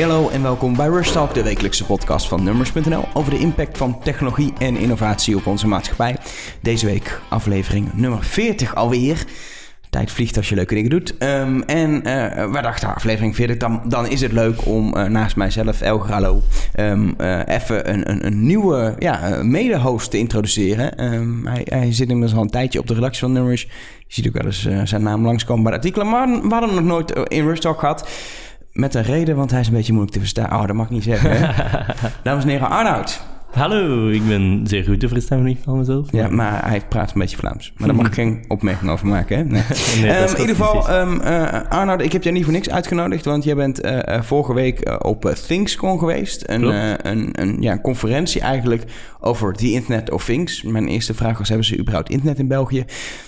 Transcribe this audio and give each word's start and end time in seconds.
Hallo 0.00 0.28
en 0.28 0.42
welkom 0.42 0.76
bij 0.76 0.88
Rush 0.88 1.12
Talk, 1.12 1.34
de 1.34 1.42
wekelijkse 1.42 1.84
podcast 1.84 2.28
van 2.28 2.42
Numbers.nl 2.42 3.04
over 3.14 3.30
de 3.30 3.38
impact 3.38 3.78
van 3.78 4.00
technologie 4.02 4.52
en 4.58 4.76
innovatie 4.76 5.36
op 5.36 5.46
onze 5.46 5.66
maatschappij. 5.66 6.16
Deze 6.60 6.86
week 6.86 7.20
aflevering 7.28 7.94
nummer 7.94 8.24
40 8.24 8.74
alweer. 8.74 9.24
Tijd 9.90 10.10
vliegt 10.10 10.36
als 10.36 10.48
je 10.48 10.54
leuke 10.54 10.74
dingen 10.74 10.90
doet. 10.90 11.14
Um, 11.18 11.62
en 11.62 11.90
uh, 11.90 12.50
we 12.50 12.58
dachten, 12.62 12.94
aflevering 12.94 13.34
40, 13.34 13.56
dan, 13.56 13.82
dan 13.84 14.06
is 14.06 14.20
het 14.20 14.32
leuk 14.32 14.66
om 14.66 14.96
uh, 14.96 15.04
naast 15.04 15.36
mijzelf, 15.36 15.80
Elger 15.80 16.12
Hallo, 16.12 16.42
um, 16.76 17.14
uh, 17.20 17.40
even 17.46 17.92
een, 17.92 18.10
een, 18.10 18.26
een 18.26 18.46
nieuwe 18.46 18.94
ja, 18.98 19.42
mede-host 19.42 20.10
te 20.10 20.18
introduceren. 20.18 21.14
Um, 21.14 21.46
hij, 21.46 21.62
hij 21.64 21.92
zit 21.92 22.08
inmiddels 22.08 22.36
al 22.36 22.42
een 22.42 22.50
tijdje 22.50 22.78
op 22.78 22.86
de 22.86 22.94
redactie 22.94 23.20
van 23.20 23.32
Numbers. 23.32 23.62
Je 24.06 24.14
ziet 24.14 24.26
ook 24.26 24.42
wel 24.42 24.44
eens 24.44 24.68
zijn 24.90 25.02
naam 25.02 25.24
langskomen 25.24 25.62
bij 25.62 25.72
de 25.72 25.78
artikelen, 25.78 26.08
maar 26.08 26.28
we 26.28 26.48
hadden 26.48 26.74
hem 26.74 26.84
nog 26.84 26.84
nooit 26.84 27.28
in 27.28 27.46
Rush 27.46 27.58
Talk 27.58 27.78
gehad. 27.78 28.08
Met 28.78 28.94
een 28.94 29.02
reden, 29.02 29.36
want 29.36 29.50
hij 29.50 29.60
is 29.60 29.66
een 29.66 29.72
beetje 29.72 29.92
moeilijk 29.92 30.14
te 30.14 30.20
verstaan. 30.20 30.52
Oh, 30.52 30.66
dat 30.66 30.76
mag 30.76 30.86
ik 30.86 30.92
niet 30.92 31.02
zeggen. 31.02 31.30
Hè? 31.30 31.52
Dames 32.22 32.44
en 32.44 32.50
heren, 32.50 32.68
Arnoud. 32.68 33.22
Hallo, 33.50 34.08
ik 34.08 34.26
ben 34.26 34.60
zeer 34.64 34.84
goed 34.84 35.00
te 35.00 35.08
verstaan 35.08 35.56
van 35.64 35.78
mezelf. 35.78 36.06
Ja, 36.12 36.28
maar 36.28 36.68
hij 36.68 36.80
praat 36.88 37.12
een 37.12 37.20
beetje 37.20 37.36
Vlaams. 37.36 37.72
Maar 37.76 37.88
daar 37.88 37.96
mag 37.96 38.06
ik 38.06 38.14
geen 38.22 38.44
opmerking 38.48 38.90
over 38.90 39.06
maken, 39.06 39.36
hè? 39.36 39.44
Nee. 39.44 39.62
nee 40.02 40.18
um, 40.18 40.34
in 40.34 40.40
ieder 40.40 40.56
geval, 40.56 41.00
um, 41.00 41.20
uh, 41.20 41.62
Arnoud, 41.68 42.00
ik 42.00 42.12
heb 42.12 42.22
jou 42.22 42.34
niet 42.34 42.44
voor 42.44 42.52
niks 42.52 42.70
uitgenodigd... 42.70 43.24
want 43.24 43.44
jij 43.44 43.54
bent 43.54 43.84
uh, 43.84 44.22
vorige 44.22 44.54
week 44.54 44.88
uh, 44.88 44.96
op 44.98 45.24
ThingsCon 45.24 45.98
geweest. 45.98 46.42
Een, 46.46 46.62
een, 47.08 47.28
een 47.32 47.56
ja, 47.60 47.78
conferentie 47.78 48.40
eigenlijk 48.40 48.84
over 49.20 49.54
the 49.54 49.72
Internet 49.72 50.10
of 50.10 50.24
Things. 50.24 50.62
Mijn 50.62 50.88
eerste 50.88 51.14
vraag 51.14 51.38
was, 51.38 51.48
hebben 51.48 51.66
ze 51.66 51.78
überhaupt 51.78 52.10
internet 52.10 52.38
in 52.38 52.48
België? 52.48 52.84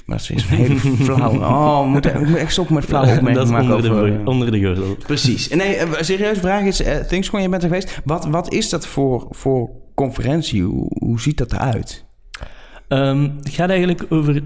Maar 0.06 0.16
dat 0.18 0.30
is 0.30 0.42
een 0.50 0.56
hele 0.56 0.76
flauw... 1.04 1.34
Oh, 1.34 1.80
we 1.82 1.88
moeten, 1.88 2.32
we 2.32 2.38
echt 2.38 2.52
stoppen 2.52 2.74
met 2.74 2.84
flauwe 2.84 3.12
opmerkingen 3.12 3.50
maken 3.52 3.74
onder, 3.74 3.92
over, 3.92 4.06
de, 4.06 4.30
onder 4.30 4.50
de 4.50 4.64
gordel. 4.64 4.96
Precies. 5.06 5.48
Nee, 5.48 5.78
serieuze 6.00 6.40
vraag 6.40 6.62
is, 6.62 6.82
ThingsCon, 7.08 7.42
je 7.42 7.48
bent 7.48 7.62
er 7.62 7.68
geweest. 7.68 8.00
Wat, 8.04 8.26
wat 8.26 8.52
is 8.52 8.68
dat 8.68 8.86
voor... 8.86 9.26
voor 9.30 9.79
conferentie? 10.00 10.62
Hoe, 10.62 10.86
hoe 10.98 11.20
ziet 11.20 11.38
dat 11.38 11.52
eruit? 11.52 12.04
Um, 12.88 13.32
het 13.38 13.50
gaat 13.50 13.70
eigenlijk 13.70 14.06
over... 14.08 14.42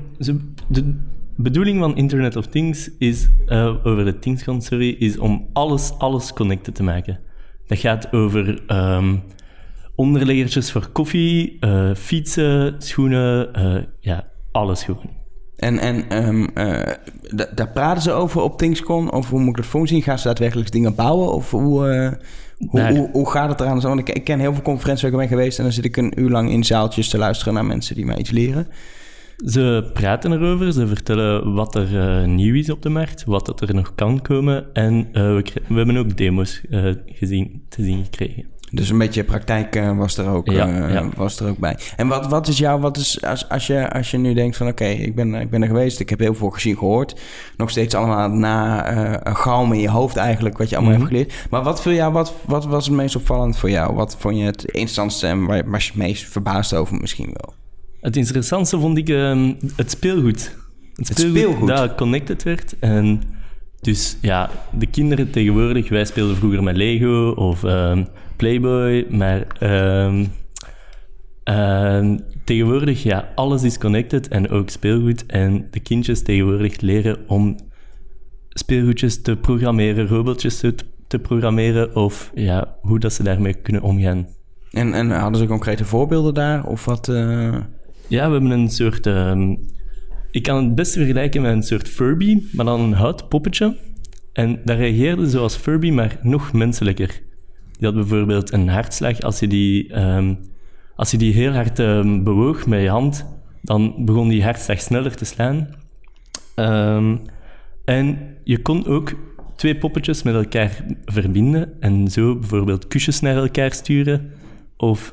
De 0.69 0.95
bedoeling 1.37 1.79
van 1.79 1.97
Internet 1.97 2.37
of 2.37 2.47
Things 2.47 2.91
is, 2.99 3.29
uh, 3.47 3.87
over 3.87 4.05
de 4.05 4.19
ThingsCon, 4.19 4.63
sorry, 4.63 4.97
is 4.99 5.19
om 5.19 5.47
alles, 5.53 5.93
alles 5.99 6.33
connected 6.33 6.75
te 6.75 6.83
maken. 6.83 7.19
Dat 7.67 7.79
gaat 7.79 8.13
over 8.13 8.63
um, 8.69 9.23
onderleggertjes 9.95 10.73
voor 10.73 10.89
koffie, 10.93 11.57
uh, 11.61 11.95
fietsen, 11.95 12.75
schoenen, 12.79 13.49
uh, 13.59 13.83
ja, 14.01 14.29
alles 14.53 14.85
gewoon. 14.85 15.11
En, 15.57 15.79
en 15.79 16.27
um, 16.27 16.49
uh, 16.55 16.83
daar 17.55 17.71
praten 17.73 18.03
ze 18.03 18.13
over 18.13 18.41
op 18.43 18.59
ThingsCon? 18.59 19.13
Of 19.13 19.31
hoe 19.31 19.41
moet 19.41 19.49
ik 19.49 19.57
dat 19.57 19.67
voor 19.67 19.89
zien? 19.89 20.03
Gaan 20.03 20.19
ze 20.19 20.27
daadwerkelijk 20.27 20.73
dingen 20.73 20.95
bouwen? 20.95 21.33
Of 21.33 21.51
hoe, 21.51 22.19
hoe, 22.69 22.81
hoe, 22.81 23.09
hoe, 23.13 23.31
gaat 23.31 23.49
het 23.49 23.61
eraan? 23.61 23.81
Want 23.81 24.01
ik, 24.01 24.09
ik 24.09 24.25
ken 24.25 24.41
heel 24.41 24.53
veel 24.53 24.63
conferenties 24.63 25.03
waar 25.03 25.13
ik 25.13 25.19
ben 25.19 25.39
geweest... 25.39 25.59
en 25.59 25.65
dan 25.65 25.73
zit 25.73 25.85
ik 25.85 25.97
een 25.97 26.21
uur 26.21 26.31
lang 26.31 26.51
in 26.51 26.65
zaaltjes 26.65 27.09
te 27.09 27.19
luisteren 27.19 27.55
naar 27.55 27.65
mensen 27.65 27.95
die 27.95 28.07
mij 28.07 28.17
iets 28.17 28.31
leren. 28.31 28.67
Ze 29.37 29.91
praten 29.93 30.33
erover, 30.33 30.73
ze 30.73 30.87
vertellen 30.87 31.55
wat 31.55 31.75
er 31.75 31.93
uh, 31.93 32.27
nieuw 32.27 32.55
is 32.55 32.71
op 32.71 32.83
de 32.83 32.89
markt, 32.89 33.25
wat 33.25 33.47
dat 33.47 33.61
er 33.61 33.75
nog 33.75 33.95
kan 33.95 34.23
komen. 34.23 34.75
En 34.75 35.09
we, 35.13 35.45
we, 35.69 35.75
hebben 35.75 35.97
ook 35.97 36.17
demo's 36.17 36.63
gezien, 37.07 37.63
te 37.69 37.85
zien 37.85 38.05
gekregen. 38.05 38.54
Dus 38.75 38.91
een 38.91 38.99
beetje 38.99 39.25
praktijk 39.25 39.77
uh, 39.77 39.97
was, 39.97 40.17
er 40.17 40.29
ook, 40.29 40.51
ja, 40.51 40.89
ja. 40.89 41.09
was 41.17 41.41
er 41.41 41.49
ook 41.49 41.59
bij. 41.59 41.79
En 41.97 42.09
wat, 42.09 42.27
wat 42.27 42.49
is 42.49 42.59
jouw, 42.59 42.79
wat 42.79 42.97
is, 42.97 43.23
als, 43.23 43.49
als, 43.49 43.67
je, 43.67 43.93
als 43.93 44.11
je 44.11 44.19
nu 44.19 44.35
denkt 44.35 44.57
van 44.57 44.69
oké, 44.69 44.83
okay, 44.83 44.95
ik, 44.95 45.15
ben, 45.15 45.35
ik 45.35 45.51
ben 45.51 45.63
er 45.63 45.69
geweest, 45.69 46.01
ik 46.01 46.11
heb 46.11 46.19
heel 46.19 46.35
veel 46.35 46.51
gezien, 46.51 46.77
gehoord. 46.79 47.21
Nog 47.57 47.71
steeds 47.71 47.95
allemaal 47.95 48.29
na 48.29 48.93
uh, 48.93 49.17
een 49.23 49.37
galm 49.37 49.73
in 49.73 49.81
je 49.81 49.91
hoofd 49.91 50.17
eigenlijk, 50.17 50.59
wat 50.59 50.69
je 50.69 50.77
allemaal 50.77 50.95
mm 50.95 51.01
-hmm. 51.01 51.11
hebt 51.15 51.29
geleerd. 51.29 51.51
Maar 51.51 51.63
wat, 51.63 51.83
voor 51.83 51.93
jou, 51.93 52.13
wat, 52.13 52.35
wat 52.47 52.67
was 52.67 52.87
het 52.87 52.95
meest 52.95 53.17
opvallend 53.17 53.57
voor 53.57 53.71
jou? 53.71 53.95
Wat 53.95 54.17
vond 54.19 54.37
je 54.37 54.45
het 54.45 54.65
interessantste 54.65 55.27
en 55.27 55.47
waar 55.47 55.71
was 55.71 55.85
je 55.85 55.93
het 55.93 56.01
meest 56.01 56.25
verbaasd 56.25 56.75
over 56.75 56.97
misschien 56.97 57.31
wel? 57.33 57.55
Het 58.01 58.17
interessantste 58.17 58.79
vond 58.79 58.99
ik 58.99 59.09
um, 59.09 59.57
het 59.77 59.91
speelgoed. 59.91 60.57
Het 60.95 61.07
speelgoed, 61.07 61.17
het 61.17 61.19
speelgoed. 61.19 61.69
dat 61.69 61.95
connected 61.95 62.43
werd 62.43 62.79
en... 62.79 63.23
Dus 63.85 64.19
ja, 64.21 64.51
de 64.79 64.87
kinderen 64.87 65.31
tegenwoordig, 65.31 65.89
wij 65.89 66.05
speelden 66.05 66.37
vroeger 66.37 66.63
met 66.63 66.77
Lego 66.77 67.31
of 67.31 67.63
um, 67.63 68.07
Playboy, 68.37 69.07
maar 69.11 69.47
um, 70.07 70.33
uh, 71.51 72.17
tegenwoordig, 72.45 73.03
ja, 73.03 73.33
alles 73.35 73.63
is 73.63 73.79
connected 73.79 74.29
en 74.29 74.51
ook 74.51 74.69
speelgoed. 74.71 75.27
En 75.27 75.67
de 75.71 75.81
kindjes 75.81 76.23
tegenwoordig 76.23 76.81
leren 76.81 77.19
om 77.27 77.57
speelgoedjes 78.49 79.23
te 79.23 79.37
programmeren, 79.37 80.07
robotjes 80.07 80.59
te, 80.59 80.75
te 81.07 81.19
programmeren 81.19 81.97
of 81.97 82.31
ja, 82.35 82.77
hoe 82.81 82.99
dat 82.99 83.13
ze 83.13 83.23
daarmee 83.23 83.55
kunnen 83.55 83.83
omgaan. 83.83 84.27
En, 84.71 84.95
en 84.95 85.11
hadden 85.11 85.41
ze 85.41 85.47
concrete 85.47 85.85
voorbeelden 85.85 86.35
daar? 86.35 86.67
Of 86.67 86.85
wat? 86.85 87.09
Uh... 87.09 87.57
Ja, 88.09 88.27
we 88.27 88.33
hebben 88.33 88.51
een 88.51 88.71
soort. 88.71 89.07
Um, 89.07 89.73
ik 90.35 90.43
kan 90.43 90.65
het 90.65 90.75
best 90.75 90.93
vergelijken 90.93 91.43
met 91.43 91.53
een 91.53 91.63
soort 91.63 91.89
Furby, 91.89 92.43
maar 92.53 92.65
dan 92.65 92.81
een 92.81 92.93
houtpoppetje. 92.93 93.77
En 94.33 94.61
dat 94.65 94.77
reageerde 94.77 95.29
zoals 95.29 95.57
Furby, 95.57 95.91
maar 95.91 96.19
nog 96.23 96.53
menselijker. 96.53 97.21
Die 97.79 97.87
had 97.87 97.95
bijvoorbeeld 97.95 98.53
een 98.53 98.69
hartslag. 98.69 99.21
Als 99.21 99.39
je 99.39 99.47
die, 99.47 99.99
um, 99.99 100.39
als 100.97 101.11
je 101.11 101.17
die 101.17 101.33
heel 101.33 101.53
hard 101.53 101.79
um, 101.79 102.25
bewoog 102.25 102.67
met 102.67 102.81
je 102.81 102.89
hand, 102.89 103.27
dan 103.63 104.05
begon 104.05 104.29
die 104.29 104.43
hartslag 104.43 104.81
sneller 104.81 105.17
te 105.17 105.25
slaan. 105.25 105.69
Um, 106.57 107.21
en 107.85 108.19
je 108.45 108.63
kon 108.63 108.87
ook 108.87 109.13
twee 109.57 109.77
poppetjes 109.77 110.23
met 110.23 110.35
elkaar 110.35 110.85
verbinden 111.05 111.81
en 111.81 112.09
zo 112.09 112.37
bijvoorbeeld 112.37 112.87
kusjes 112.87 113.21
naar 113.21 113.37
elkaar 113.37 113.73
sturen 113.73 114.33
of 114.77 115.13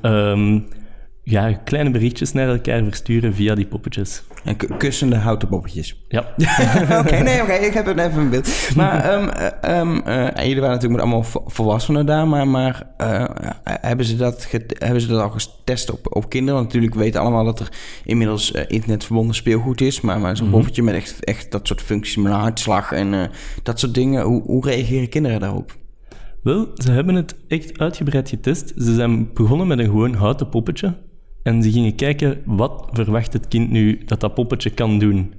ja, 1.31 1.53
kleine 1.53 1.91
berichtjes 1.91 2.31
naar 2.31 2.47
elkaar 2.47 2.83
versturen 2.83 3.33
via 3.33 3.55
die 3.55 3.65
poppetjes. 3.65 4.23
En 4.43 4.57
kussende 4.77 5.15
houten 5.15 5.47
poppetjes. 5.47 6.05
Ja. 6.07 6.19
Oké, 6.83 6.97
okay, 6.97 7.21
nee, 7.21 7.41
oké, 7.41 7.43
okay, 7.43 7.65
ik 7.65 7.73
heb 7.73 7.85
het 7.85 7.97
even 7.97 8.19
een 8.21 8.29
beeld. 8.29 8.69
Maar 8.75 9.13
um, 9.13 9.29
um, 9.71 10.01
uh, 10.07 10.27
jullie 10.35 10.61
waren 10.61 10.75
natuurlijk 10.75 10.91
met 10.91 10.99
allemaal 11.01 11.23
volwassenen 11.45 12.05
daar, 12.05 12.27
maar, 12.27 12.47
maar 12.47 12.87
uh, 12.97 13.25
hebben, 13.63 14.05
ze 14.05 14.15
dat 14.15 14.47
hebben 14.77 15.01
ze 15.01 15.07
dat 15.07 15.21
al 15.21 15.29
getest 15.29 15.91
op, 15.91 16.15
op 16.15 16.29
kinderen? 16.29 16.55
Want 16.55 16.65
natuurlijk 16.65 16.95
weten 16.95 17.21
allemaal 17.21 17.45
dat 17.45 17.59
er 17.59 17.71
inmiddels 18.05 18.51
uh, 18.51 18.61
internetverbonden 18.67 19.35
speelgoed 19.35 19.81
is, 19.81 20.01
maar, 20.01 20.19
maar 20.19 20.37
zo'n 20.37 20.45
mm 20.45 20.51
-hmm. 20.51 20.61
poppetje 20.61 20.83
met 20.83 20.95
echt, 20.95 21.23
echt 21.23 21.51
dat 21.51 21.67
soort 21.67 21.81
functies 21.81 22.15
met 22.15 22.31
een 22.31 22.39
hartslag 22.39 22.91
en 22.91 23.29
dat 23.63 23.79
soort 23.79 23.93
dingen, 23.93 24.23
hoe, 24.23 24.41
hoe 24.41 24.65
reageren 24.65 25.09
kinderen 25.09 25.39
daarop? 25.39 25.79
Wel, 26.43 26.67
ze 26.75 26.91
hebben 26.91 27.15
het 27.15 27.35
echt 27.47 27.79
uitgebreid 27.79 28.29
getest. 28.29 28.73
Ze 28.77 28.93
zijn 28.93 29.33
begonnen 29.33 29.67
met 29.67 29.79
een 29.79 29.85
gewoon 29.85 30.13
houten 30.13 30.49
poppetje. 30.49 30.95
En 31.43 31.63
ze 31.63 31.71
gingen 31.71 31.95
kijken, 31.95 32.41
wat 32.45 32.89
verwacht 32.91 33.33
het 33.33 33.47
kind 33.47 33.69
nu 33.69 34.01
dat 34.05 34.19
dat 34.19 34.33
poppetje 34.33 34.69
kan 34.69 34.99
doen? 34.99 35.33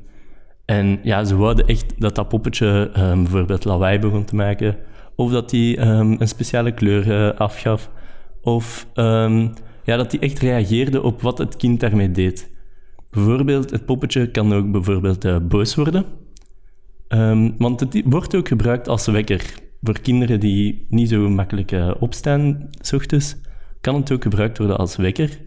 En 0.64 0.98
ja, 1.02 1.24
ze 1.24 1.36
wouden 1.36 1.66
echt 1.66 2.00
dat 2.00 2.14
dat 2.14 2.28
poppetje 2.28 2.90
um, 2.96 3.22
bijvoorbeeld 3.22 3.64
lawaai 3.64 3.98
begon 3.98 4.24
te 4.24 4.34
maken. 4.34 4.76
Of 5.16 5.30
dat 5.30 5.50
hij 5.50 5.78
um, 5.78 6.16
een 6.18 6.28
speciale 6.28 6.72
kleur 6.72 7.06
uh, 7.06 7.38
afgaf. 7.38 7.90
Of 8.42 8.86
um, 8.94 9.52
ja, 9.84 9.96
dat 9.96 10.12
hij 10.12 10.20
echt 10.20 10.38
reageerde 10.38 11.02
op 11.02 11.22
wat 11.22 11.38
het 11.38 11.56
kind 11.56 11.80
daarmee 11.80 12.10
deed. 12.10 12.50
Bijvoorbeeld, 13.10 13.70
het 13.70 13.84
poppetje 13.84 14.30
kan 14.30 14.52
ook 14.52 14.70
bijvoorbeeld 14.70 15.24
uh, 15.24 15.36
boos 15.38 15.74
worden. 15.74 16.04
want 17.58 17.80
het 17.80 18.02
wordt 18.04 18.34
ook 18.34 18.48
gebruikt 18.48 18.88
als 18.88 19.06
wekker. 19.06 19.54
Voor 19.82 20.00
kinderen 20.00 20.40
die 20.40 20.86
niet 20.88 21.08
zo 21.08 21.28
makkelijk 21.28 21.72
uh, 21.72 21.90
opstaan, 22.00 22.68
s 22.80 22.92
ochtends, 22.92 23.36
kan 23.80 23.94
het 23.94 24.12
ook 24.12 24.22
gebruikt 24.22 24.58
worden 24.58 24.78
als 24.78 24.96
wekker. 24.96 25.38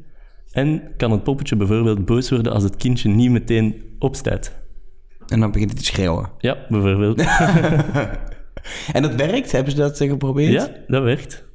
En 0.56 0.82
kan 0.98 1.12
het 1.12 1.24
poppetje 1.24 1.56
bijvoorbeeld 1.56 2.06
boos 2.06 2.30
worden 2.30 2.52
als 2.52 2.64
het 2.64 2.76
kindje 2.76 3.10
niet 3.10 3.32
meteen 3.32 3.96
opstaat. 4.00 4.56
En 5.28 5.40
dan 5.40 5.52
begint 5.52 5.70
het 5.70 5.80
te 5.80 5.86
schreeuwen. 5.86 6.30
Ja, 6.38 6.58
bijvoorbeeld. 6.70 7.20
en 8.96 9.02
dat 9.02 9.16
werkt? 9.16 9.52
Hebben 9.52 9.72
ze 9.72 9.78
dat 9.78 9.98
geprobeerd? 9.98 10.52
Ja, 10.52 10.70
dat 10.88 11.04
werkt. 11.04 11.46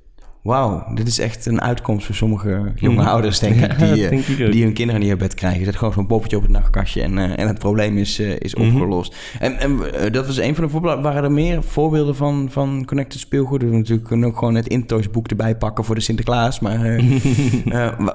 Wauw, 0.42 0.84
dit 0.94 1.06
is 1.06 1.18
echt 1.18 1.46
een 1.46 1.60
uitkomst 1.60 2.06
voor 2.06 2.14
sommige 2.14 2.72
jonge 2.74 3.04
ouders, 3.04 3.38
denk 3.38 3.54
ik, 3.54 3.78
die, 3.78 3.94
ja, 3.94 4.08
denk 4.08 4.24
ik 4.24 4.52
die 4.52 4.62
hun 4.62 4.72
kinderen 4.72 5.00
niet 5.00 5.10
naar 5.10 5.18
bed 5.18 5.34
krijgen. 5.34 5.64
Zet 5.64 5.76
gewoon 5.76 5.92
zo'n 5.92 6.06
poppetje 6.06 6.36
op 6.36 6.42
het 6.42 6.50
nachtkastje 6.50 7.02
en, 7.02 7.16
uh, 7.16 7.38
en 7.38 7.46
het 7.46 7.58
probleem 7.58 7.98
is, 7.98 8.20
uh, 8.20 8.36
is 8.38 8.54
opgelost. 8.54 9.12
Mm 9.12 9.48
-hmm. 9.48 9.58
En, 9.58 9.92
en 9.92 10.12
dat 10.12 10.26
was 10.26 10.36
een 10.36 10.54
van 10.54 10.64
de 10.64 10.70
voorbeelden. 10.70 11.02
Waren 11.02 11.24
er 11.24 11.32
meer 11.32 11.62
voorbeelden 11.62 12.16
van, 12.16 12.48
van 12.50 12.82
connected 12.86 13.20
speelgoed? 13.20 13.62
We 13.62 13.66
natuurlijk 13.66 14.24
ook 14.24 14.38
gewoon 14.38 14.54
het 14.54 14.66
Intoys 14.66 15.10
boek 15.10 15.28
erbij 15.28 15.56
pakken 15.56 15.84
voor 15.84 15.94
de 15.94 16.00
Sinterklaas. 16.00 16.60
Maar 16.60 17.00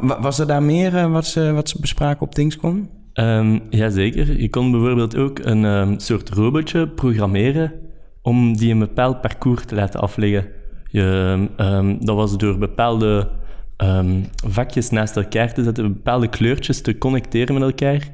was 0.21 0.39
er 0.39 0.47
daar 0.47 0.63
meer 0.63 1.09
wat, 1.09 1.25
ze, 1.25 1.51
wat 1.51 1.69
ze 1.69 1.77
bespraken 1.79 2.21
op 2.21 2.35
ThingsCon? 2.35 2.89
Um, 3.13 3.61
Jazeker. 3.69 4.41
Je 4.41 4.49
kon 4.49 4.71
bijvoorbeeld 4.71 5.17
ook 5.17 5.39
een 5.39 5.63
um, 5.63 5.99
soort 5.99 6.29
robotje 6.29 6.87
programmeren 6.87 7.73
om 8.21 8.57
die 8.57 8.71
een 8.71 8.79
bepaald 8.79 9.21
parcours 9.21 9.65
te 9.65 9.75
laten 9.75 9.99
afleggen. 9.99 10.47
Je, 10.95 11.47
um, 11.57 12.05
dat 12.05 12.15
was 12.15 12.37
door 12.37 12.57
bepaalde 12.57 13.29
um, 13.77 14.25
vakjes 14.47 14.89
naast 14.89 15.15
elkaar 15.17 15.53
te 15.53 15.63
zetten, 15.63 15.93
bepaalde 15.93 16.27
kleurtjes 16.27 16.81
te 16.81 16.97
connecteren 16.97 17.53
met 17.53 17.63
elkaar, 17.63 18.07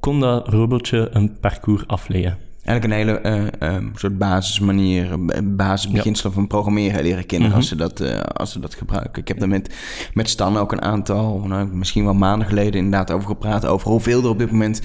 kon 0.00 0.20
dat 0.20 0.48
robotje 0.48 1.08
een 1.12 1.38
parcours 1.40 1.86
afleggen. 1.86 2.47
Eigenlijk 2.68 2.84
een 2.84 3.06
hele 3.06 3.18
eh, 3.20 3.68
ehm, 3.68 3.86
soort 3.94 4.18
basismanier, 4.18 5.12
eh, 5.12 5.40
basisbeginselen 5.44 6.32
van 6.32 6.46
programmeren 6.46 7.02
leren 7.02 7.26
kinderen 7.26 7.56
als, 7.56 7.68
ze 7.68 7.76
dat, 7.76 8.00
eh, 8.00 8.20
als 8.20 8.52
ze 8.52 8.60
dat 8.60 8.74
gebruiken. 8.74 9.22
Ik 9.22 9.28
heb 9.28 9.38
daar 9.38 9.48
met, 9.48 9.74
met 10.14 10.28
Stan 10.28 10.56
ook 10.56 10.72
een 10.72 10.82
aantal, 10.82 11.40
nou, 11.46 11.66
misschien 11.66 12.04
wel 12.04 12.14
maanden 12.14 12.48
geleden 12.48 12.74
inderdaad 12.80 13.10
over 13.12 13.28
gepraat, 13.28 13.66
over 13.66 13.88
hoeveel 13.90 14.22
er 14.22 14.28
op 14.28 14.38
dit 14.38 14.50
moment 14.50 14.80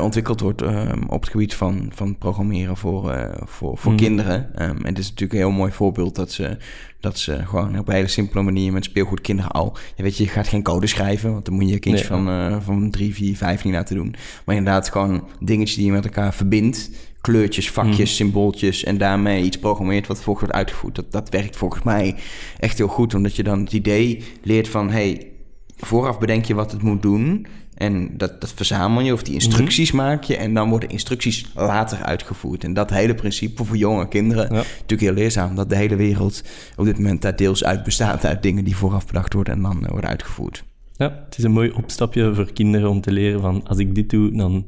ontwikkeld 0.00 0.40
wordt 0.40 0.62
ehm, 0.62 1.02
op 1.08 1.20
het 1.20 1.30
gebied 1.30 1.54
van, 1.54 1.90
van 1.94 2.18
programmeren 2.18 2.76
voor, 2.76 3.30
voor, 3.44 3.78
voor 3.78 3.92
Mhm. 3.92 4.00
kinderen. 4.00 4.54
Ehm, 4.54 4.76
en 4.76 4.86
het 4.86 4.98
is 4.98 5.08
natuurlijk 5.08 5.32
een 5.32 5.46
heel 5.46 5.50
mooi 5.56 5.72
voorbeeld 5.72 6.14
dat 6.14 6.32
ze, 6.32 6.56
dat 7.00 7.18
ze 7.18 7.46
gewoon 7.46 7.78
op 7.78 7.88
een 7.88 7.94
hele 7.94 8.08
simpele 8.08 8.42
manier 8.42 8.72
met 8.72 8.84
speelgoed 8.84 9.20
kinderen 9.20 9.50
al... 9.50 9.76
Ja, 9.96 10.02
weet 10.02 10.16
je, 10.16 10.22
je 10.22 10.28
gaat 10.28 10.48
geen 10.48 10.62
code 10.62 10.86
schrijven, 10.86 11.32
want 11.32 11.44
dan 11.44 11.54
moet 11.54 11.68
je 11.68 11.74
een 11.74 11.80
kindje 11.80 12.08
Nee. 12.08 12.24
van, 12.24 12.28
eh, 12.28 12.56
van 12.60 12.90
drie, 12.90 13.14
vier, 13.14 13.36
vijf 13.36 13.64
niet 13.64 13.74
laten 13.74 13.96
doen. 13.96 14.14
Maar 14.44 14.56
inderdaad 14.56 14.88
gewoon 14.90 15.24
dingetjes 15.40 15.76
die 15.76 15.86
je 15.86 15.92
met 15.92 16.04
elkaar 16.04 16.34
verbindt. 16.34 16.90
Kleurtjes, 17.20 17.70
vakjes, 17.70 17.96
Mhm. 17.98 18.06
symbooltjes 18.06 18.84
en 18.84 18.98
daarmee 18.98 19.42
iets 19.42 19.58
programmeert 19.58 20.06
wat 20.06 20.22
volgens 20.22 20.44
wordt 20.46 20.58
uitgevoerd. 20.58 20.94
Dat, 20.94 21.12
dat 21.12 21.28
werkt 21.28 21.56
volgens 21.56 21.82
mij 21.82 22.14
echt 22.58 22.78
heel 22.78 22.88
goed, 22.88 23.14
omdat 23.14 23.36
je 23.36 23.42
dan 23.42 23.60
het 23.60 23.72
idee 23.72 24.22
leert 24.42 24.68
van... 24.68 24.90
hey, 24.90 25.26
vooraf 25.76 26.18
bedenk 26.18 26.44
je 26.44 26.54
wat 26.54 26.72
het 26.72 26.82
moet 26.82 27.02
doen 27.02 27.46
en 27.74 28.10
dat, 28.16 28.40
dat 28.40 28.52
verzamel 28.52 29.00
je 29.02 29.12
of 29.12 29.22
die 29.22 29.34
instructies 29.34 29.92
maak 29.92 30.22
je... 30.24 30.36
en 30.36 30.54
dan 30.54 30.68
worden 30.68 30.88
instructies 30.88 31.44
later 31.54 32.02
uitgevoerd. 32.02 32.64
En 32.64 32.72
dat 32.74 32.90
hele 32.90 33.14
principe 33.14 33.64
voor 33.64 33.76
jonge 33.76 34.08
kinderen, 34.08 34.44
Ja. 34.44 34.52
natuurlijk 34.54 35.00
heel 35.00 35.12
leerzaam... 35.12 35.54
dat 35.54 35.68
de 35.68 35.76
hele 35.76 35.96
wereld 35.96 36.42
op 36.76 36.84
dit 36.84 36.96
moment 36.98 37.22
daar 37.22 37.36
deels 37.36 37.64
uit 37.64 37.84
bestaat... 37.84 38.24
uit 38.24 38.42
dingen 38.42 38.64
die 38.64 38.76
vooraf 38.76 39.06
bedacht 39.06 39.32
worden 39.32 39.54
en 39.54 39.62
dan 39.62 39.84
eh, 39.84 39.90
worden 39.90 40.10
uitgevoerd. 40.10 40.64
Ja, 40.96 41.22
het 41.24 41.38
is 41.38 41.44
een 41.44 41.52
mooi 41.52 41.70
opstapje 41.70 42.34
voor 42.34 42.52
kinderen 42.52 42.88
om 42.90 43.00
te 43.00 43.12
leren 43.12 43.40
van 43.40 43.66
als 43.66 43.78
ik 43.78 43.94
dit 43.94 44.10
doe, 44.10 44.36
dan 44.36 44.64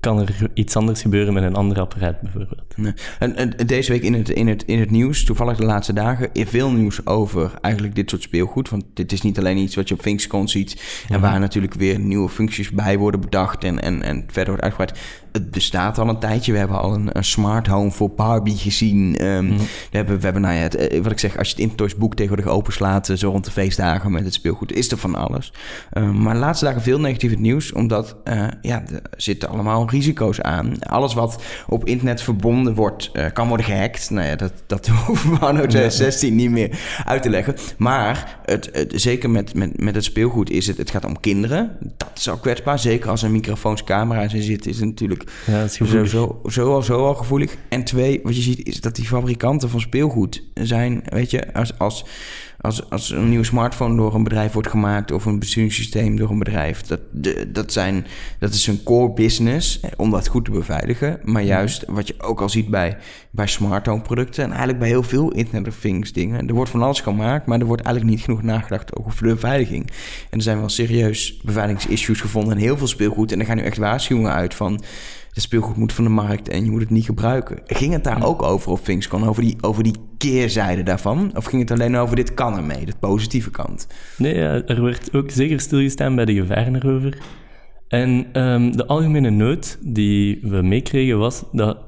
kan 0.00 0.20
er 0.20 0.50
iets 0.54 0.76
anders 0.76 1.02
gebeuren 1.02 1.34
met 1.34 1.42
een 1.42 1.54
ander 1.54 1.80
apparaat 1.80 2.20
bijvoorbeeld. 2.20 2.76
Nee. 2.76 2.92
En, 3.18 3.36
en 3.36 3.66
deze 3.66 3.92
week 3.92 4.02
in 4.02 4.14
het, 4.14 4.28
in, 4.28 4.48
het, 4.48 4.62
in 4.62 4.78
het 4.78 4.90
nieuws, 4.90 5.24
toevallig 5.24 5.56
de 5.56 5.64
laatste 5.64 5.92
dagen, 5.92 6.30
veel 6.32 6.70
nieuws 6.70 7.06
over 7.06 7.52
eigenlijk 7.60 7.94
dit 7.94 8.10
soort 8.10 8.22
speelgoed. 8.22 8.68
Want 8.68 8.84
dit 8.94 9.12
is 9.12 9.22
niet 9.22 9.38
alleen 9.38 9.56
iets 9.56 9.74
wat 9.74 9.88
je 9.88 9.94
op 9.94 10.02
ThinkScon 10.02 10.48
ziet 10.48 11.04
en 11.08 11.20
waar 11.20 11.40
natuurlijk 11.40 11.74
weer 11.74 11.98
nieuwe 11.98 12.28
functies 12.28 12.70
bij 12.70 12.98
worden 12.98 13.20
bedacht 13.20 13.64
en, 13.64 13.82
en, 13.82 14.02
en 14.02 14.24
verder 14.26 14.46
wordt 14.46 14.62
uitgebreid. 14.62 14.98
Het 15.32 15.50
bestaat 15.50 15.98
al 15.98 16.08
een 16.08 16.18
tijdje. 16.18 16.52
We 16.52 16.58
hebben 16.58 16.80
al 16.80 16.94
een, 16.94 17.16
een 17.16 17.24
smart 17.24 17.66
home 17.66 17.90
voor 17.90 18.10
Barbie 18.10 18.56
gezien. 18.56 19.16
Ehm, 19.16 19.48
we, 19.48 19.96
hebben, 19.96 20.16
we 20.16 20.24
hebben, 20.24 20.42
nou 20.42 20.54
ja, 20.54 20.60
het, 20.60 20.74
eh, 20.74 21.02
wat 21.02 21.12
ik 21.12 21.18
zeg, 21.18 21.38
als 21.38 21.46
je 21.48 21.54
het 21.54 21.62
Intertoys 21.62 21.96
boek 21.96 22.14
tegenwoordig 22.14 22.52
openslaat, 22.52 23.08
eh, 23.08 23.16
zo 23.16 23.30
rond 23.30 23.44
de 23.44 23.50
feestdagen 23.50 24.12
met 24.12 24.24
het 24.24 24.34
speelgoed, 24.34 24.72
is 24.72 24.90
er 24.90 24.98
van 24.98 25.14
alles. 25.14 25.52
Ehm, 25.90 26.22
maar 26.22 26.34
de 26.34 26.40
laatste 26.40 26.64
dagen 26.64 26.82
veel 26.82 27.00
negatief 27.00 27.30
het 27.30 27.38
nieuws, 27.38 27.72
omdat 27.72 28.16
eh, 28.24 28.46
ja, 28.62 28.82
er 28.86 29.02
zitten 29.16 29.48
allemaal 29.48 29.86
risico's 29.90 30.40
aan. 30.40 30.72
Alles 30.82 31.14
wat 31.14 31.42
op 31.68 31.84
internet 31.86 32.22
verbonden 32.22 32.74
wordt, 32.74 33.10
eh, 33.12 33.26
kan 33.32 33.48
worden 33.48 33.66
gehackt. 33.66 34.10
Nou 34.10 34.26
ja, 34.26 34.36
dat, 34.36 34.52
dat 34.66 34.86
hoeven 35.06 35.30
we 35.30 35.38
anno 35.38 35.60
2016 35.66 36.34
niet 36.34 36.50
meer 36.50 36.78
uit 37.04 37.22
te 37.22 37.30
leggen. 37.30 37.54
Maar 37.78 38.38
het, 38.44 38.68
het- 38.72 38.92
zeker 38.96 39.30
met, 39.30 39.54
met, 39.54 39.80
met 39.80 39.94
het 39.94 40.04
speelgoed 40.04 40.50
is 40.50 40.66
het, 40.66 40.76
het 40.76 40.90
gaat 40.90 41.04
om 41.04 41.20
kinderen. 41.20 41.76
Dat 41.96 42.10
is 42.14 42.28
al 42.28 42.36
kwetsbaar. 42.36 42.78
Zeker 42.78 43.10
als 43.10 43.22
er 43.22 43.30
microfoons, 43.30 43.84
camera's 43.84 44.34
in 44.34 44.42
zitten, 44.42 44.70
is 44.70 44.76
het 44.76 44.86
natuurlijk 44.86 45.30
Ja, 45.46 45.62
is. 45.62 45.72
Sowieso 45.74 46.40
zo 46.46 46.74
al, 46.74 46.82
zo 46.82 47.06
al 47.06 47.14
gevoelig. 47.14 47.56
En 47.68 47.84
twee, 47.84 48.20
wat 48.22 48.36
je 48.36 48.42
ziet 48.42 48.66
is 48.66 48.80
dat 48.80 48.96
die 48.96 49.04
fabrikanten 49.06 49.70
van 49.70 49.80
speelgoed 49.80 50.42
zijn, 50.54 51.02
weet 51.04 51.30
je, 51.30 51.54
als, 51.54 51.78
als, 51.78 52.04
als, 52.60 52.90
als 52.90 53.10
een 53.10 53.28
nieuwe 53.28 53.44
smartphone 53.44 53.96
door 53.96 54.14
een 54.14 54.22
bedrijf 54.22 54.52
wordt 54.52 54.68
gemaakt 54.68 55.12
of 55.12 55.24
een 55.24 55.38
besturingssysteem 55.38 56.16
door 56.16 56.30
een 56.30 56.38
bedrijf, 56.38 56.82
dat, 56.82 57.00
dat, 57.48 57.72
zijn, 57.72 58.06
dat 58.38 58.54
is 58.54 58.66
een 58.66 58.82
core 58.82 59.12
business 59.12 59.80
eh, 59.80 59.90
om 59.96 60.10
dat 60.10 60.28
goed 60.28 60.44
te 60.44 60.50
beveiligen. 60.50 61.20
Maar 61.24 61.42
juist 61.42 61.84
wat 61.86 62.06
je 62.06 62.14
ook 62.18 62.40
al 62.40 62.48
ziet 62.48 62.68
bij, 62.68 62.96
bij 63.30 63.46
smart 63.46 63.86
home 63.86 64.02
producten 64.02 64.42
en 64.42 64.48
eigenlijk 64.48 64.78
bij 64.78 64.88
heel 64.88 65.02
veel 65.02 65.32
Internet 65.32 65.68
of 65.68 65.80
Things 65.80 66.12
dingen, 66.12 66.48
er 66.48 66.54
wordt 66.54 66.70
van 66.70 66.82
alles 66.82 67.00
gemaakt, 67.00 67.46
maar 67.46 67.60
er 67.60 67.66
wordt 67.66 67.82
eigenlijk 67.82 68.16
niet 68.16 68.24
genoeg 68.24 68.42
nagedacht 68.42 68.96
over 68.96 69.22
de 69.22 69.34
beveiliging. 69.34 69.86
En 70.30 70.38
er 70.38 70.42
zijn 70.42 70.58
wel 70.58 70.68
serieus 70.68 71.40
beveiligingsissues 71.42 72.20
gevonden 72.20 72.52
en 72.52 72.62
heel 72.62 72.76
veel 72.76 72.86
speelgoed. 72.86 73.32
En 73.32 73.40
er 73.40 73.46
gaan 73.46 73.56
nu 73.56 73.62
echt 73.62 73.76
waarschuwingen 73.76 74.32
uit 74.32 74.54
van 74.54 74.82
het 75.32 75.42
speelgoed 75.42 75.76
moet 75.76 75.92
van 75.92 76.04
de 76.04 76.10
markt 76.10 76.48
en 76.48 76.64
je 76.64 76.70
moet 76.70 76.80
het 76.80 76.90
niet 76.90 77.04
gebruiken. 77.04 77.60
Ging 77.66 77.92
het 77.92 78.04
daar 78.04 78.24
ook 78.24 78.42
over 78.42 78.70
op 78.70 78.84
Thingscon, 78.84 79.28
over 79.28 79.42
die, 79.42 79.56
over 79.60 79.82
die 79.82 79.94
keerzijde 80.18 80.82
daarvan? 80.82 81.30
Of 81.36 81.44
ging 81.44 81.62
het 81.62 81.70
alleen 81.70 81.96
over 81.96 82.16
dit 82.16 82.34
kan 82.34 82.56
ermee, 82.56 82.86
de 82.86 82.92
positieve 83.00 83.50
kant? 83.50 83.86
Nee, 84.16 84.34
ja, 84.34 84.62
er 84.66 84.82
werd 84.82 85.14
ook 85.14 85.30
zeker 85.30 85.60
stilgestaan 85.60 86.14
bij 86.14 86.24
de 86.24 86.34
gevaren 86.34 86.76
erover. 86.76 87.18
En 87.88 88.26
ehm, 88.32 88.70
de 88.70 88.86
algemene 88.86 89.30
noot 89.30 89.78
die 89.80 90.38
we 90.42 90.62
meekregen 90.62 91.18
was 91.18 91.44
dat 91.52 91.78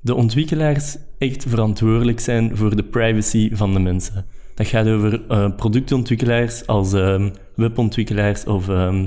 de 0.00 0.14
ontwikkelaars 0.14 0.96
echt 1.18 1.44
verantwoordelijk 1.48 2.20
zijn 2.20 2.56
voor 2.56 2.76
de 2.76 2.84
privacy 2.84 3.54
van 3.54 3.72
de 3.72 3.80
mensen. 3.80 4.26
Dat 4.54 4.66
gaat 4.66 4.86
over 4.86 5.22
eh, 5.28 5.56
productontwikkelaars 5.56 6.66
als 6.66 6.92
ehm, 6.92 7.30
webontwikkelaars 7.54 8.44
of 8.44 8.68
ehm, 8.68 9.06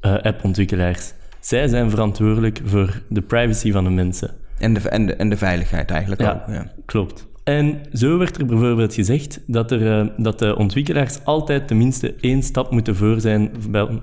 eh, 0.00 0.14
appontwikkelaars. 0.14 1.12
Zij 1.40 1.68
zijn 1.68 1.90
verantwoordelijk 1.90 2.60
voor 2.64 3.02
de 3.08 3.22
privacy 3.22 3.72
van 3.72 3.84
de 3.84 3.90
mensen. 3.90 4.30
En 4.58 4.74
de, 4.74 4.88
en 4.88 5.06
de, 5.06 5.14
en 5.14 5.28
de 5.28 5.36
veiligheid 5.36 5.90
eigenlijk 5.90 6.20
Ja, 6.20 6.32
ook. 6.32 6.54
Ja. 6.54 6.72
klopt. 6.84 7.28
En 7.44 7.80
zo 7.92 8.18
werd 8.18 8.38
er 8.38 8.46
bijvoorbeeld 8.46 8.94
gezegd 8.94 9.40
dat, 9.46 9.70
er, 9.70 10.00
eh, 10.00 10.06
dat 10.16 10.38
de 10.38 10.56
ontwikkelaars 10.56 11.24
altijd 11.24 11.68
tenminste 11.68 12.14
één 12.20 12.42
stap 12.42 12.70
moeten 12.70 12.96
voor 12.96 13.20
zijn 13.20 13.50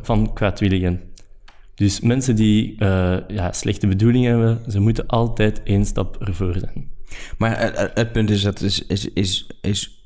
van 0.02 0.34
kwaadwilligen. 0.34 1.02
Dus 1.76 2.00
mensen 2.00 2.36
die 2.36 2.76
eh, 2.80 3.18
ja, 3.28 3.52
slechte 3.52 3.88
bedoelingen 3.88 4.30
hebben, 4.32 4.72
ze 4.72 4.80
moeten 4.80 5.08
altijd 5.08 5.64
één 5.64 5.86
stap 5.86 6.22
ervoor 6.22 6.56
zijn. 6.60 6.90
Maar 7.38 7.92
het 7.94 8.12
punt 8.12 8.30
is, 8.30 8.42
dat 8.42 8.62
is, 8.62 8.86
is, 8.86 9.14
is, 9.14 9.48
is 9.62 9.97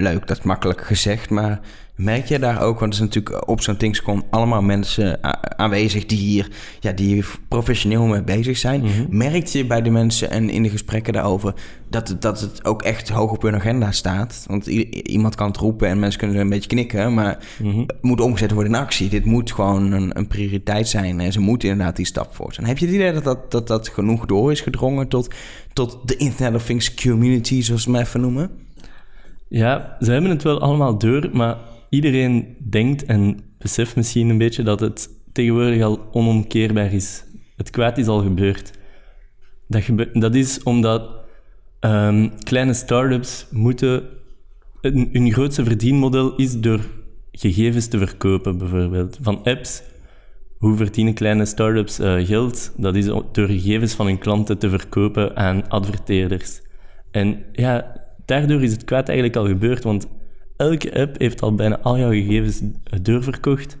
leuk, 0.00 0.26
dat 0.26 0.38
is 0.38 0.44
makkelijk 0.44 0.86
gezegd, 0.86 1.30
maar 1.30 1.60
merk 2.00 2.26
je 2.26 2.38
daar 2.38 2.62
ook, 2.62 2.80
want 2.80 2.92
er 2.92 2.98
zijn 2.98 3.08
natuurlijk 3.08 3.48
op 3.48 3.60
zo'n 3.60 3.76
Thingscon 3.76 4.24
allemaal 4.30 4.62
mensen 4.62 5.18
aanwezig 5.58 6.06
die 6.06 6.18
hier, 6.18 6.48
ja, 6.80 6.92
die 6.92 7.06
hier 7.06 7.38
professioneel 7.48 8.06
mee 8.06 8.22
bezig 8.22 8.56
zijn. 8.56 8.84
Merk 9.10 9.46
je 9.46 9.66
bij 9.66 9.82
de 9.82 9.90
mensen 9.90 10.30
en 10.30 10.50
in 10.50 10.62
de 10.62 10.70
gesprekken 10.70 11.12
daarover 11.12 11.54
dat 11.88 12.08
het, 12.08 12.22
dat 12.22 12.40
het 12.40 12.64
ook 12.64 12.82
echt 12.82 13.08
hoog 13.08 13.30
op 13.30 13.42
hun 13.42 13.54
agenda 13.54 13.90
staat? 13.90 14.44
Want 14.46 14.66
iemand 14.66 15.34
kan 15.34 15.46
het 15.46 15.56
roepen 15.56 15.88
en 15.88 15.98
mensen 15.98 16.18
kunnen 16.18 16.36
er 16.36 16.42
een 16.42 16.48
beetje 16.48 16.68
knikken, 16.68 17.14
maar 17.14 17.38
het 17.62 18.02
moet 18.02 18.20
omgezet 18.20 18.50
worden 18.50 18.74
in 18.74 18.80
actie. 18.80 19.08
Dit 19.08 19.24
moet 19.24 19.52
gewoon 19.52 19.92
een, 19.92 20.18
een 20.18 20.26
prioriteit 20.26 20.88
zijn 20.88 21.20
en 21.20 21.32
ze 21.32 21.40
moeten 21.40 21.68
inderdaad 21.68 21.96
die 21.96 22.06
stap 22.06 22.34
voor 22.34 22.54
zijn. 22.54 22.66
Heb 22.66 22.78
je 22.78 22.86
het 22.86 22.94
idee 22.94 23.12
dat 23.12 23.24
dat, 23.24 23.50
dat, 23.50 23.66
dat 23.66 23.88
genoeg 23.88 24.26
door 24.26 24.50
is 24.50 24.60
gedrongen 24.60 25.08
tot, 25.08 25.34
tot 25.72 25.98
de 26.04 26.16
Internet 26.16 26.54
of 26.54 26.66
Things 26.66 26.94
community, 26.94 27.62
zoals 27.62 27.84
we 27.84 27.92
hem 27.92 28.00
even 28.00 28.20
noemen? 28.20 28.50
Ja, 29.50 29.96
ze 30.00 30.12
hebben 30.12 30.30
het 30.30 30.42
wel 30.42 30.60
allemaal 30.60 30.98
door, 30.98 31.28
maar 31.32 31.56
iedereen 31.88 32.56
denkt 32.70 33.04
en 33.04 33.40
beseft 33.58 33.96
misschien 33.96 34.28
een 34.28 34.38
beetje 34.38 34.62
dat 34.62 34.80
het 34.80 35.08
tegenwoordig 35.32 35.82
al 35.82 36.08
onomkeerbaar 36.12 36.92
is. 36.92 37.24
Het 37.56 37.70
kwaad 37.70 37.98
is 37.98 38.06
al 38.06 38.22
gebeurd. 38.22 38.70
Dat, 39.68 39.82
gebe- 39.82 40.10
dat 40.12 40.34
is 40.34 40.62
omdat 40.62 41.10
ehm, 41.80 42.28
kleine 42.38 42.74
start-ups 42.74 43.46
moeten... 43.50 44.02
Hun, 44.80 45.32
grootste 45.32 45.64
verdienmodel 45.64 46.36
is 46.36 46.60
door 46.60 46.80
gegevens 47.32 47.86
te 47.86 47.98
verkopen, 47.98 48.58
bijvoorbeeld. 48.58 49.18
Van 49.20 49.44
apps. 49.44 49.82
Hoe 50.58 50.76
verdienen 50.76 51.14
kleine 51.14 51.44
start-ups 51.44 51.98
eh, 51.98 52.26
geld? 52.26 52.72
Dat 52.76 52.94
is 52.94 53.04
door 53.06 53.46
gegevens 53.46 53.94
van 53.94 54.06
hun 54.06 54.18
klanten 54.18 54.58
te 54.58 54.68
verkopen 54.68 55.36
aan 55.36 55.68
adverteerders. 55.68 56.62
En 57.10 57.44
ja, 57.52 57.99
daardoor 58.30 58.62
is 58.62 58.72
het 58.72 58.84
kwaad 58.84 59.08
eigenlijk 59.08 59.38
al 59.38 59.46
gebeurd, 59.46 59.84
want 59.84 60.08
elke 60.56 60.94
app 61.00 61.18
heeft 61.18 61.42
al 61.42 61.54
bijna 61.54 61.78
al 61.80 61.98
jouw 61.98 62.10
gegevens 62.10 62.62
doorverkocht. 63.02 63.78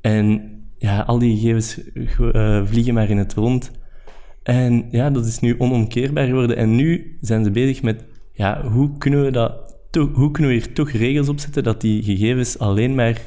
En 0.00 0.50
ja, 0.78 1.00
al 1.00 1.18
die 1.18 1.36
gegevens 1.36 1.80
eh, 2.32 2.66
vliegen 2.66 2.94
maar 2.94 3.10
in 3.10 3.18
het 3.18 3.34
rond. 3.34 3.70
En 4.42 4.88
ja, 4.90 5.10
dat 5.10 5.26
is 5.26 5.40
nu 5.40 5.54
onomkeerbaar 5.58 6.26
geworden. 6.26 6.56
En 6.56 6.76
nu 6.76 7.18
zijn 7.20 7.44
ze 7.44 7.50
bezig 7.50 7.82
met, 7.82 8.04
ja, 8.32 8.68
hoe 8.68 8.98
kunnen 8.98 9.22
we 9.22 9.30
dat, 9.30 9.76
hoe 10.12 10.30
kunnen 10.30 10.52
we 10.52 10.58
hier 10.58 10.72
toch 10.72 10.90
regels 10.90 11.28
op 11.28 11.38
zetten 11.38 11.62
dat 11.62 11.80
die 11.80 12.02
gegevens 12.02 12.58
alleen 12.58 12.94
maar 12.94 13.20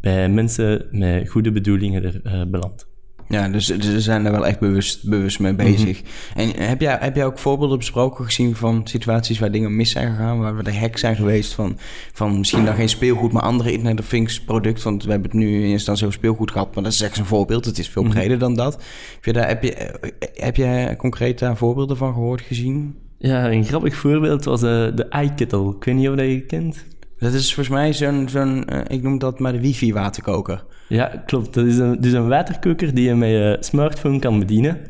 bij 0.00 0.28
mensen 0.28 0.86
met 0.90 1.28
goede 1.28 1.52
bedoelingen 1.52 2.04
er 2.04 2.20
uh, 2.24 2.50
belandt. 2.50 2.95
Ja, 3.28 3.48
dus 3.48 3.66
ze 3.66 4.00
zijn 4.00 4.22
daar 4.22 4.32
wel 4.32 4.46
echt 4.46 4.58
bewust, 4.58 5.08
bewust 5.08 5.38
mee 5.38 5.54
bezig. 5.54 6.02
En 6.34 6.50
heb 6.56 6.80
jij, 6.80 6.96
heb 7.00 7.16
jij 7.16 7.24
ook 7.24 7.38
voorbeelden 7.38 7.78
besproken 7.78 8.24
gezien 8.24 8.56
van 8.56 8.80
situaties 8.84 9.38
waar 9.38 9.50
dingen 9.50 9.76
mis 9.76 9.90
zijn 9.90 10.10
gegaan, 10.10 10.38
waar 10.38 10.56
we 10.56 10.62
de 10.62 10.76
hack 10.76 10.96
zijn 10.98 11.16
geweest 11.16 11.54
van, 11.54 11.78
van 12.12 12.38
misschien 12.38 12.64
dan 12.64 12.74
geen 12.74 12.88
speelgoed, 12.88 13.32
maar 13.32 13.42
andere 13.42 13.72
Internet 13.72 14.00
of 14.00 14.08
Things 14.08 14.40
product? 14.40 14.82
Want 14.82 15.04
we 15.04 15.10
hebben 15.10 15.30
het 15.30 15.38
nu 15.38 15.62
in 15.64 15.70
instantie 15.70 16.06
over 16.06 16.18
speelgoed 16.18 16.50
gehad, 16.50 16.74
maar 16.74 16.84
dat 16.84 16.92
is 16.92 17.00
echt 17.00 17.18
een 17.18 17.24
voorbeeld. 17.24 17.64
Het 17.64 17.78
is 17.78 17.88
veel 17.88 18.02
breder 18.02 18.38
dan 18.38 18.54
dat. 18.54 18.74
Heb 19.14 19.24
je, 19.24 19.32
daar, 19.32 19.48
heb, 19.48 19.62
je, 19.62 19.98
heb 20.34 20.56
je 20.56 20.94
concreet 20.98 21.38
daar 21.38 21.56
voorbeelden 21.56 21.96
van 21.96 22.12
gehoord, 22.12 22.40
gezien? 22.40 22.94
Ja, 23.18 23.50
een 23.50 23.64
grappig 23.64 23.96
voorbeeld 23.96 24.44
was 24.44 24.62
uh, 24.62 24.68
de 24.68 25.06
iKettle. 25.22 25.74
Ik 25.78 25.84
weet 25.84 25.94
niet 25.94 26.08
of 26.08 26.16
dat 26.16 26.26
je 26.26 26.40
kent. 26.40 26.84
Dat 27.18 27.32
is 27.32 27.54
volgens 27.54 27.76
mij 27.76 27.92
zo'n, 27.92 28.28
zo'n 28.28 28.74
uh, 28.74 28.80
ik 28.86 29.02
noem 29.02 29.18
dat 29.18 29.38
maar 29.38 29.52
de 29.52 29.60
wifi-waterkoker. 29.60 30.64
Ja, 30.88 31.22
klopt. 31.26 31.54
Dat 31.54 31.66
is 31.66 31.78
een, 31.78 32.00
dus 32.00 32.12
een 32.12 32.28
waterkoker 32.28 32.94
die 32.94 33.04
je 33.04 33.14
met 33.14 33.28
je 33.28 33.56
smartphone 33.60 34.18
kan 34.18 34.38
bedienen. 34.38 34.80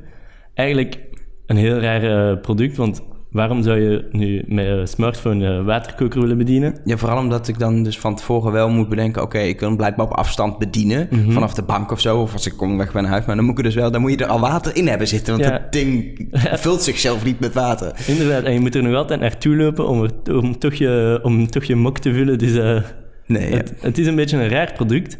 Eigenlijk, 0.54 0.98
een 1.46 1.56
heel 1.56 1.78
raar 1.78 2.02
eh, 2.02 2.40
product, 2.40 2.76
want 2.76 3.02
waarom 3.36 3.62
zou 3.62 3.80
je 3.80 4.08
nu 4.10 4.42
met 4.46 4.66
een 4.66 4.88
smartphone 4.88 5.44
een 5.44 5.64
waterkoker 5.64 6.20
willen 6.20 6.38
bedienen? 6.38 6.74
Ja, 6.84 6.96
vooral 6.96 7.18
omdat 7.18 7.48
ik 7.48 7.58
dan 7.58 7.82
dus 7.82 7.98
van 7.98 8.16
tevoren 8.16 8.52
wel 8.52 8.68
moet 8.68 8.88
bedenken... 8.88 9.22
oké, 9.22 9.38
ik 9.38 9.56
kan 9.56 9.68
hem 9.68 9.76
blijkbaar 9.76 10.06
op 10.06 10.12
afstand 10.12 10.58
bedienen... 10.58 11.08
Mhm. 11.10 11.30
vanaf 11.30 11.54
de 11.54 11.62
bank 11.62 11.90
of 11.90 12.00
zo, 12.00 12.20
of 12.20 12.32
als 12.32 12.46
ik 12.46 12.56
kom 12.56 12.78
weg 12.78 12.92
bij 12.92 13.04
huis... 13.04 13.24
maar 13.24 13.36
dan 13.36 13.44
moet, 13.44 13.52
ik 13.52 13.58
er 13.58 13.64
dus 13.64 13.74
wel, 13.74 13.90
dan 13.90 14.00
moet 14.00 14.10
je 14.10 14.16
er 14.16 14.26
al 14.26 14.40
water 14.40 14.76
in 14.76 14.88
hebben 14.88 15.08
zitten... 15.08 15.32
want 15.32 15.46
Ja. 15.46 15.52
het 15.52 15.72
ding 15.72 16.20
vult 16.64 16.82
zichzelf 16.82 17.24
niet 17.24 17.40
met 17.40 17.54
water. 17.54 17.92
Inderdaad, 18.06 18.42
en 18.42 18.52
je 18.52 18.60
moet 18.60 18.74
er 18.74 18.82
nog 18.82 18.94
altijd 18.94 19.20
naartoe 19.20 19.56
lopen 19.56 19.88
om, 19.88 20.02
er, 20.02 20.36
om, 20.36 20.58
toch, 20.58 20.74
je, 20.74 21.20
om 21.22 21.46
toch 21.46 21.64
je 21.64 21.76
mok 21.76 21.98
te 21.98 22.12
vullen. 22.12 22.38
Dus 22.38 22.54
eh, 22.56 22.78
Nee, 23.26 23.50
ja. 23.50 23.56
het, 23.56 23.74
het 23.80 23.98
is 23.98 24.06
een 24.06 24.14
beetje 24.14 24.36
een 24.36 24.48
raar 24.48 24.72
product. 24.72 25.16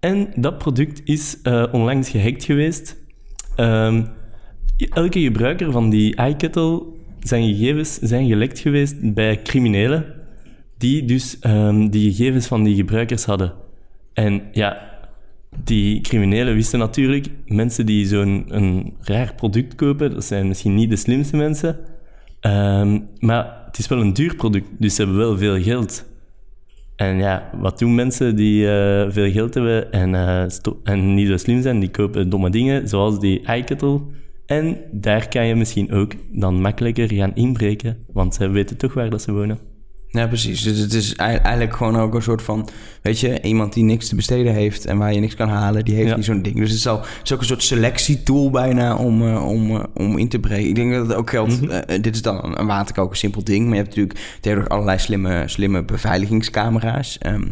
En 0.00 0.28
dat 0.36 0.58
product 0.58 1.00
is 1.04 1.38
eh, 1.42 1.64
onlangs 1.72 2.08
gehackt 2.08 2.44
geweest. 2.44 2.96
Ehm, 3.56 4.02
elke 4.76 5.20
gebruiker 5.20 5.72
van 5.72 5.90
die 5.90 6.22
iKettle, 6.22 6.82
zijn 7.28 7.54
gegevens 7.54 7.98
zijn 7.98 8.26
gelekt 8.26 8.58
geweest 8.58 9.14
bij 9.14 9.42
criminelen, 9.42 10.04
die 10.78 11.04
dus 11.04 11.38
ehm, 11.38 11.88
die 11.88 12.12
gegevens 12.14 12.46
van 12.46 12.64
die 12.64 12.74
gebruikers 12.74 13.24
hadden. 13.24 13.52
En 14.12 14.42
ja, 14.52 14.90
die 15.64 16.00
criminelen 16.00 16.54
wisten 16.54 16.78
natuurlijk, 16.78 17.26
mensen 17.46 17.86
die 17.86 18.06
zo'n 18.06 18.46
raar 19.00 19.34
product 19.34 19.74
kopen, 19.74 20.14
dat 20.14 20.24
zijn 20.24 20.48
misschien 20.48 20.74
niet 20.74 20.90
de 20.90 20.96
slimste 20.96 21.36
mensen, 21.36 21.78
Ehm, 22.46 23.00
maar 23.18 23.62
het 23.66 23.78
is 23.78 23.86
wel 23.88 24.00
een 24.00 24.12
duur 24.12 24.34
product, 24.34 24.68
dus 24.78 24.94
ze 24.94 25.02
hebben 25.02 25.18
wel 25.20 25.38
veel 25.38 25.62
geld. 25.62 26.04
En 26.96 27.16
ja, 27.18 27.50
wat 27.60 27.78
doen 27.78 27.94
mensen 27.94 28.36
die 28.36 28.70
eh, 28.70 29.10
veel 29.10 29.30
geld 29.30 29.54
hebben 29.54 29.92
en, 29.92 30.50
sto- 30.50 30.80
en 30.84 31.14
niet 31.14 31.28
zo 31.28 31.36
slim 31.36 31.62
zijn? 31.62 31.80
Die 31.80 31.90
kopen 31.90 32.28
domme 32.30 32.50
dingen, 32.50 32.88
zoals 32.88 33.20
die 33.20 33.40
iKettle. 33.40 34.00
En 34.46 34.76
daar 34.92 35.28
kan 35.28 35.46
je 35.46 35.54
misschien 35.54 35.92
ook 35.92 36.12
dan 36.32 36.60
makkelijker 36.60 37.12
gaan 37.12 37.34
inbreken, 37.34 37.96
want 38.12 38.34
ze 38.34 38.48
weten 38.48 38.76
toch 38.76 38.94
waar 38.94 39.10
dat 39.10 39.22
ze 39.22 39.32
wonen. 39.32 39.58
Ja, 40.08 40.26
precies. 40.26 40.62
Dus 40.62 40.78
het 40.78 40.92
is 40.92 41.14
ei- 41.16 41.36
eigenlijk 41.36 41.76
gewoon 41.76 41.96
ook 41.96 42.14
een 42.14 42.22
soort 42.22 42.42
van... 42.42 42.68
weet 43.02 43.20
je, 43.20 43.40
iemand 43.42 43.72
die 43.72 43.84
niks 43.84 44.08
te 44.08 44.14
besteden 44.14 44.52
heeft... 44.54 44.84
en 44.86 44.98
waar 44.98 45.12
je 45.12 45.20
niks 45.20 45.34
kan 45.34 45.48
halen, 45.48 45.84
die 45.84 45.94
heeft 45.94 46.08
Ja. 46.08 46.16
niet 46.16 46.24
zo'n 46.24 46.42
ding. 46.42 46.56
Dus 46.56 46.68
het 46.68 46.78
is, 46.78 46.86
al, 46.86 46.98
het 47.00 47.20
is 47.24 47.32
ook 47.32 47.40
een 47.40 47.46
soort 47.46 47.62
selectietool 47.62 48.50
bijna 48.50 48.96
om, 48.96 49.22
eh, 49.22 49.48
om, 49.48 49.70
eh, 49.76 49.84
om 49.94 50.18
in 50.18 50.28
te 50.28 50.38
breken. 50.38 50.68
Ik 50.68 50.74
denk 50.74 50.92
dat 50.92 51.06
het 51.08 51.16
ook 51.16 51.30
geldt... 51.30 51.60
Mhm. 51.60 51.70
eh, 51.70 52.02
dit 52.02 52.14
is 52.14 52.22
dan 52.22 52.44
een, 52.44 52.60
een 52.60 52.66
waterkoker, 52.66 53.16
simpel 53.16 53.44
ding... 53.44 53.64
maar 53.66 53.76
je 53.76 53.82
hebt 53.82 53.96
natuurlijk 53.96 54.36
tegenwoordig 54.40 54.72
allerlei 54.72 54.98
slimme, 54.98 55.42
slimme 55.46 55.84
beveiligingscamera's... 55.84 57.18
Ehm, 57.18 57.42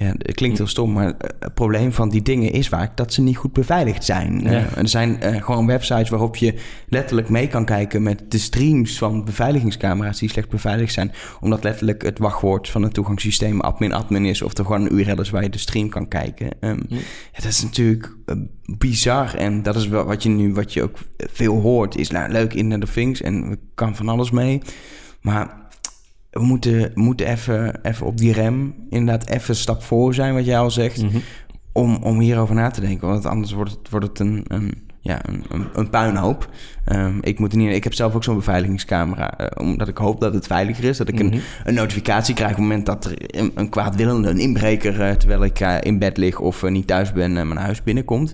ja, 0.00 0.14
het 0.18 0.34
klinkt 0.34 0.58
heel 0.58 0.66
stom, 0.66 0.92
maar 0.92 1.06
eh, 1.06 1.30
het 1.40 1.54
probleem 1.54 1.92
van 1.92 2.08
die 2.08 2.22
dingen 2.22 2.52
is 2.52 2.68
vaak 2.68 2.96
dat 2.96 3.12
ze 3.12 3.22
niet 3.22 3.36
goed 3.36 3.52
beveiligd 3.52 4.04
zijn. 4.04 4.40
Ja. 4.42 4.50
Eh, 4.50 4.76
er 4.76 4.88
zijn 4.88 5.20
eh, 5.20 5.42
gewoon 5.42 5.66
websites 5.66 6.08
waarop 6.08 6.36
je 6.36 6.54
letterlijk 6.88 7.28
mee 7.28 7.46
kan 7.46 7.64
kijken 7.64 8.02
met 8.02 8.22
de 8.28 8.38
streams 8.38 8.98
van 8.98 9.24
beveiligingscamera's 9.24 10.18
die 10.18 10.28
slecht 10.28 10.48
beveiligd 10.48 10.92
zijn. 10.92 11.12
Omdat 11.40 11.64
letterlijk 11.64 12.02
het 12.02 12.18
wachtwoord 12.18 12.68
van 12.68 12.82
het 12.82 12.94
toegangssysteem 12.94 13.60
admin 13.60 13.92
admin 13.92 14.24
is 14.24 14.42
of 14.42 14.58
er 14.58 14.64
gewoon 14.64 14.84
een 14.84 14.98
URL 14.98 15.20
is 15.20 15.30
waar 15.30 15.42
je 15.42 15.50
de 15.50 15.58
stream 15.58 15.88
kan 15.88 16.08
kijken. 16.08 16.50
Ehm, 16.60 16.80
ja, 16.88 16.96
dat 17.34 17.44
is 17.44 17.62
natuurlijk 17.62 18.16
bizar 18.78 19.34
en 19.34 19.62
dat 19.62 19.76
is 19.76 19.88
wel 19.88 20.04
wat 20.04 20.22
je 20.22 20.28
nu, 20.28 20.52
wat 20.52 20.72
je 20.72 20.82
ook 20.82 20.98
veel 21.16 21.60
hoort, 21.60 21.96
is 21.96 22.10
nou 22.10 22.30
leuk 22.30 22.54
Internet 22.54 22.88
of 22.88 22.94
Things 22.94 23.20
en 23.20 23.48
we 23.48 23.58
kan 23.74 23.96
van 23.96 24.08
alles 24.08 24.30
mee. 24.30 24.62
Maar 25.20 25.59
we 26.30 26.40
moeten, 26.42 26.90
moeten 26.94 27.26
even, 27.26 27.80
even 27.82 28.06
op 28.06 28.16
die 28.16 28.32
rem 28.32 28.74
inderdaad 28.90 29.28
even 29.30 29.50
een 29.50 29.56
stap 29.56 29.82
voor 29.82 30.14
zijn, 30.14 30.34
wat 30.34 30.44
jij 30.44 30.58
al 30.58 30.70
zegt, 30.70 31.02
Mhm. 31.02 31.16
om, 31.72 31.96
om 31.96 32.18
hierover 32.20 32.54
na 32.54 32.70
te 32.70 32.80
denken. 32.80 33.08
Want 33.08 33.26
anders 33.26 33.52
wordt 33.52 33.70
het, 33.70 33.90
wordt 33.90 34.06
het 34.06 34.18
een, 34.18 34.44
een, 34.48 34.88
ja, 35.00 35.20
een, 35.28 35.44
een, 35.48 35.66
een 35.74 35.90
puinhoop. 35.90 36.48
Ehm, 36.84 37.18
ik, 37.20 37.38
moet 37.38 37.54
niet, 37.54 37.74
ik 37.74 37.84
heb 37.84 37.94
zelf 37.94 38.14
ook 38.14 38.24
zo'n 38.24 38.36
beveiligingscamera, 38.36 39.38
eh, 39.38 39.66
omdat 39.66 39.88
ik 39.88 39.96
hoop 39.98 40.20
dat 40.20 40.34
het 40.34 40.46
veiliger 40.46 40.84
is. 40.84 40.96
Dat 40.96 41.08
ik 41.08 41.14
Mhm. 41.22 41.32
een, 41.32 41.40
een 41.64 41.74
notificatie 41.74 42.34
krijg 42.34 42.50
op 42.50 42.56
het 42.56 42.66
moment 42.66 42.86
dat 42.86 43.04
er 43.04 43.12
een, 43.40 43.52
een 43.54 43.68
kwaadwillende, 43.68 44.28
een 44.28 44.38
inbreker, 44.38 45.00
eh, 45.00 45.12
terwijl 45.14 45.44
ik 45.44 45.60
eh, 45.60 45.76
in 45.80 45.98
bed 45.98 46.16
lig 46.16 46.38
of 46.38 46.62
niet 46.62 46.86
thuis 46.86 47.12
ben, 47.12 47.32
mijn 47.32 47.56
huis 47.56 47.82
binnenkomt. 47.82 48.32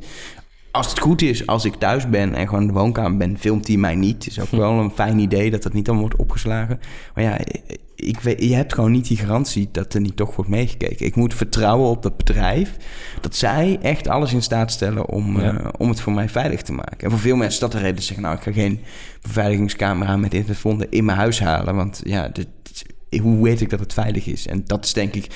Als 0.71 0.89
het 0.91 0.99
goed 0.99 1.23
is, 1.23 1.47
als 1.47 1.65
ik 1.65 1.75
thuis 1.75 2.09
ben 2.09 2.35
en 2.35 2.47
gewoon 2.47 2.61
in 2.61 2.67
de 2.67 2.73
woonkamer 2.73 3.17
ben, 3.17 3.39
filmt 3.39 3.67
hij 3.67 3.77
mij 3.77 3.95
niet. 3.95 4.25
Het 4.25 4.27
is 4.27 4.41
ook 4.41 4.51
wel 4.51 4.73
een 4.73 4.91
fijn 4.91 5.19
idee 5.19 5.51
dat 5.51 5.63
dat 5.63 5.73
niet 5.73 5.85
dan 5.85 5.99
wordt 5.99 6.17
opgeslagen. 6.17 6.81
Maar 7.15 7.25
ja, 7.25 7.39
ik 7.97 8.21
weet, 8.21 8.43
je 8.43 8.55
hebt 8.55 8.75
gewoon 8.75 8.91
niet 8.93 9.09
die 9.09 9.17
garantie 9.17 9.69
dat 9.73 9.95
er 9.95 10.01
niet 10.01 10.17
toch 10.17 10.37
wordt 10.37 10.51
meegekeken. 10.51 11.07
Ik 11.07 11.17
moet 11.17 11.35
vertrouwen 11.35 11.91
op 11.91 12.03
dat 12.03 12.17
bedrijf, 12.17 12.77
dat 13.21 13.37
zij 13.37 13.79
echt 13.83 14.09
alles 14.09 14.33
in 14.33 14.43
staat 14.43 14.73
stellen 14.73 15.09
om, 15.09 15.41
Ja. 15.41 15.59
eh, 15.59 15.69
om 15.79 15.89
het 15.89 16.01
voor 16.01 16.13
mij 16.13 16.29
veilig 16.29 16.63
te 16.63 16.73
maken. 16.73 16.99
En 16.99 17.11
voor 17.11 17.19
veel 17.21 17.37
mensen 17.37 17.55
is 17.55 17.59
dat 17.59 17.73
de 17.73 17.79
reden. 17.79 18.01
Ze 18.01 18.07
zeggen, 18.07 18.23
nou, 18.25 18.37
ik 18.37 18.43
ga 18.43 18.53
geen 18.53 18.81
beveiligingscamera 19.23 20.17
met 20.17 20.35
internetvonden 20.35 20.91
in 20.91 21.05
mijn 21.05 21.19
huis 21.19 21.41
halen. 21.41 21.75
Want 21.75 22.01
ja, 22.05 22.29
dit, 22.29 22.49
hoe 23.23 23.43
weet 23.43 23.61
ik 23.61 23.71
dat 23.71 23.81
het 23.81 23.93
veilig 23.93 24.27
is? 24.27 24.47
En 24.47 24.63
dat 24.67 24.85
is 24.85 24.93
denk 24.93 25.15
ik... 25.15 25.27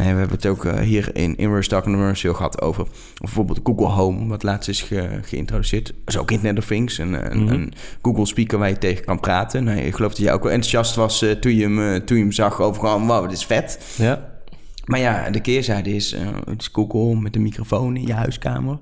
Nee, 0.00 0.12
we 0.12 0.18
hebben 0.18 0.36
het 0.36 0.46
ook 0.46 0.64
eh, 0.64 0.78
hier 0.80 1.10
in 1.16 1.36
Inverse 1.36 1.68
Talk 1.68 1.82
Commercial 1.82 2.34
gehad 2.34 2.60
over 2.60 2.86
bijvoorbeeld 3.18 3.60
Google 3.64 3.86
Home, 3.86 4.26
wat 4.26 4.42
laatst 4.42 4.68
is 4.68 4.82
ge- 4.82 5.18
geïntroduceerd. 5.22 5.86
Dat 5.86 5.94
is 6.06 6.18
ook 6.18 6.30
Internet 6.30 6.58
of 6.58 6.66
Things, 6.66 6.98
een, 6.98 7.30
een, 7.30 7.44
Mhm. 7.44 7.52
een 7.52 7.72
Google 8.02 8.26
speaker 8.26 8.58
waar 8.58 8.68
je 8.68 8.78
tegen 8.78 9.04
kan 9.04 9.20
praten. 9.20 9.64
Nou, 9.64 9.78
ik 9.78 9.94
geloof 9.94 10.10
dat 10.14 10.24
jij 10.24 10.32
ook 10.32 10.42
wel 10.42 10.52
enthousiast 10.52 10.94
was 10.94 11.22
eh, 11.22 11.30
toen, 11.30 11.54
je 11.54 11.62
hem, 11.62 11.80
eh, 11.94 12.00
toen 12.00 12.16
je 12.16 12.22
hem 12.22 12.32
zag 12.32 12.60
over 12.60 12.80
gewoon, 12.80 13.06
wow, 13.06 13.22
dit 13.28 13.32
is 13.38 13.44
vet. 13.44 13.94
Ja, 13.96 14.28
Maar 14.84 15.00
ja, 15.00 15.30
de 15.30 15.40
keerzijde 15.40 15.94
is, 15.94 16.12
eh, 16.12 16.26
het 16.44 16.60
is 16.60 16.68
Google 16.72 17.16
met 17.20 17.36
een 17.36 17.42
microfoon 17.42 17.96
in 17.96 18.06
je 18.06 18.12
huiskamer. 18.14 18.78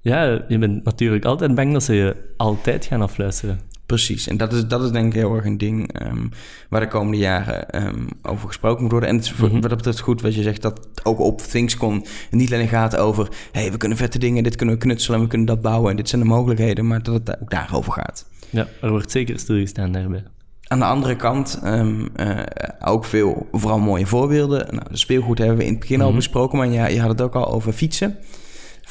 ja, 0.00 0.44
je 0.48 0.58
bent 0.58 0.84
natuurlijk 0.84 1.24
altijd 1.24 1.54
bang 1.54 1.72
dat 1.72 1.82
ze 1.82 1.94
je 1.94 2.16
altijd 2.36 2.84
gaan 2.84 3.02
afluisteren. 3.02 3.60
Precies, 3.86 4.26
en 4.28 4.36
dat 4.36 4.52
is, 4.52 4.66
dat 4.66 4.82
is 4.82 4.90
denk 4.90 5.06
ik 5.06 5.12
heel 5.12 5.34
erg 5.34 5.44
een 5.44 5.58
ding 5.58 5.92
ehm, 5.92 6.26
waar 6.68 6.80
de 6.80 6.88
komende 6.88 7.16
jaren 7.18 7.70
ehm, 7.70 8.06
over 8.22 8.46
gesproken 8.48 8.82
moet 8.82 8.90
worden. 8.90 9.08
En 9.08 9.16
het 9.16 9.24
is 9.24 9.32
Mhm. 9.34 9.52
wat 9.52 9.62
dat 9.62 9.76
betreft 9.76 10.00
goed 10.00 10.20
wat 10.20 10.34
je 10.34 10.42
zegt, 10.42 10.62
dat 10.62 10.78
het 10.94 11.04
ook 11.04 11.18
op 11.18 11.40
ThingsCon 11.40 12.04
niet 12.30 12.52
alleen 12.52 12.68
gaat 12.68 12.96
over... 12.96 13.28
hey, 13.52 13.70
we 13.70 13.76
kunnen 13.76 13.98
vette 13.98 14.18
dingen, 14.18 14.42
dit 14.42 14.56
kunnen 14.56 14.74
we 14.74 14.80
knutselen 14.80 15.16
en 15.16 15.22
we 15.22 15.28
kunnen 15.28 15.46
dat 15.46 15.60
bouwen 15.60 15.90
en 15.90 15.96
dit 15.96 16.08
zijn 16.08 16.20
de 16.20 16.26
mogelijkheden, 16.26 16.86
maar 16.86 17.02
dat 17.02 17.14
het 17.14 17.40
ook 17.42 17.50
daarover 17.50 17.92
gaat. 17.92 18.26
Ja, 18.50 18.66
er 18.80 18.90
wordt 18.90 19.10
zeker 19.10 19.38
stilgestaan 19.38 19.92
daarbij. 19.92 20.24
Aan 20.66 20.78
de 20.78 20.84
andere 20.84 21.16
kant 21.16 21.60
ehm, 21.62 22.06
eh, 22.16 22.38
ook 22.84 23.04
veel, 23.04 23.48
vooral 23.52 23.78
mooie 23.78 24.06
voorbeelden. 24.06 24.66
Nou, 24.74 24.86
de 24.90 24.96
speelgoed 24.96 25.38
hebben 25.38 25.56
we 25.56 25.64
in 25.64 25.70
het 25.70 25.80
begin 25.80 26.00
al 26.00 26.06
Mhm. 26.06 26.16
besproken, 26.16 26.58
maar 26.58 26.68
ja, 26.68 26.86
je 26.86 27.00
had 27.00 27.08
het 27.08 27.20
ook 27.20 27.34
al 27.34 27.52
over 27.52 27.72
fietsen. 27.72 28.16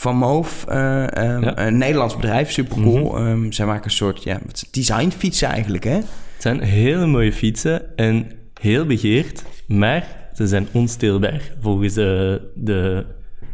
Van 0.02 0.16
Moof, 0.16 0.66
eh, 0.68 1.04
ehm, 1.18 1.44
Ja. 1.44 1.58
een 1.60 1.78
Nederlands 1.78 2.16
bedrijf, 2.16 2.52
supercool. 2.52 3.18
Ehm, 3.18 3.52
zij 3.52 3.66
maken 3.66 3.84
een 3.86 3.92
soort 3.92 4.24
ja, 4.24 4.40
designfietsen 4.72 5.48
eigenlijk, 5.48 5.84
hè? 5.84 5.94
Het 5.96 6.06
zijn 6.38 6.62
hele 6.62 7.06
mooie 7.06 7.34
fietsen 7.34 7.96
en 7.98 8.32
heel 8.62 8.86
begeerd, 8.86 9.44
maar 9.68 10.08
ze 10.34 10.48
zijn 10.48 10.68
onsteelbaar 10.72 11.42
volgens 11.60 11.94
de, 11.94 12.42
de, 12.56 13.06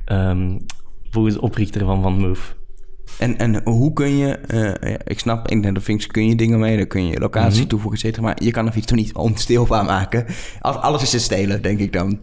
ehm, 0.06 0.58
volgens 1.10 1.36
de 1.36 1.42
oprichter 1.42 1.86
van 1.86 2.02
Van 2.02 2.20
Moof. 2.20 2.56
En, 3.20 3.38
en 3.38 3.62
hoe 3.64 3.94
kun 3.94 4.18
je, 4.18 4.32
eh, 4.38 4.94
ik 5.06 5.20
snap, 5.20 5.48
Internet 5.48 5.78
of 5.80 5.86
Things 5.86 6.08
kun 6.08 6.28
je 6.28 6.36
dingen 6.36 6.60
mee, 6.60 6.78
dan 6.78 6.88
kun 6.88 7.08
je 7.08 7.20
locatie 7.20 7.60
Mhm. 7.60 7.68
toevoegen, 7.70 8.10
et 8.10 8.22
maar 8.22 8.44
je 8.44 8.52
kan 8.52 8.66
een 8.66 8.74
fiets 8.74 8.86
toch 8.88 8.98
niet 8.98 9.14
onstilbaar 9.16 9.86
maken? 9.86 10.26
Alles 10.62 11.02
is 11.02 11.10
te 11.10 11.20
stelen, 11.20 11.62
denk 11.62 11.80
ik 11.80 11.94
dan. 11.94 12.20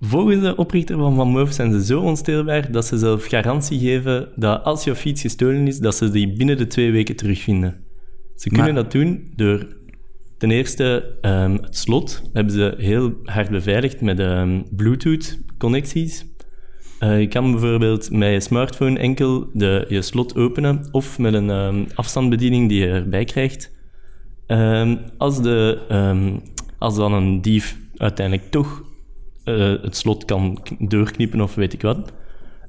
Volgens 0.00 0.40
de 0.40 0.56
oprichter 0.56 0.96
van 0.96 1.14
Van 1.14 1.28
Moof 1.28 1.52
zijn 1.52 1.72
ze 1.72 1.84
zo 1.84 2.00
onsteelbaar 2.00 2.72
dat 2.72 2.84
ze 2.84 2.98
zelf 2.98 3.26
garantie 3.26 3.78
geven 3.78 4.28
dat 4.36 4.64
als 4.64 4.84
je 4.84 4.94
fiets 4.94 5.20
gestolen 5.20 5.66
is, 5.66 5.78
dat 5.78 5.94
ze 5.94 6.10
die 6.10 6.32
binnen 6.32 6.56
de 6.56 6.66
twee 6.66 6.90
weken 6.90 7.16
terugvinden. 7.16 7.84
Ze 8.34 8.48
kunnen 8.48 8.74
Maar- 8.74 8.82
dat 8.82 8.92
doen 8.92 9.32
door 9.36 9.76
ten 10.38 10.50
eerste 10.50 11.16
ehm, 11.20 11.52
het 11.52 11.76
slot 11.76 12.22
hebben 12.32 12.52
ze 12.52 12.74
heel 12.78 13.12
hard 13.24 13.50
beveiligd 13.50 14.00
met 14.00 14.18
ehm, 14.20 14.62
Bluetooth-connecties. 14.70 16.26
Eh, 16.98 17.20
je 17.20 17.28
kan 17.28 17.50
bijvoorbeeld 17.50 18.10
met 18.10 18.32
je 18.32 18.40
smartphone 18.40 18.98
enkel 18.98 19.50
de, 19.52 19.86
je 19.88 20.02
slot 20.02 20.36
openen 20.36 20.88
of 20.90 21.18
met 21.18 21.34
een 21.34 21.50
ehm, 21.50 21.84
afstandsbediening 21.94 22.68
die 22.68 22.80
je 22.80 22.88
erbij 22.88 23.24
krijgt. 23.24 23.74
Als, 25.18 25.42
de, 25.42 25.78
als 26.78 26.96
dan 26.96 27.12
een 27.12 27.40
dief 27.42 27.78
uiteindelijk 27.96 28.50
toch 28.50 28.84
eh, 29.46 29.82
het 29.82 29.96
slot 29.96 30.24
kan 30.24 30.62
doorknippen 30.78 31.40
of 31.40 31.54
weet 31.54 31.72
ik 31.72 31.82
wat, 31.82 32.12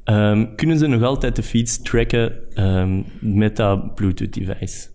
ehm, 0.03 0.45
kunnen 0.55 0.77
ze 0.77 0.87
nog 0.87 1.03
altijd 1.03 1.35
de 1.35 1.43
fiets 1.43 1.81
tracken 1.81 2.33
ehm, 2.53 3.01
met 3.19 3.55
dat 3.55 3.95
Bluetooth-device. 3.95 4.87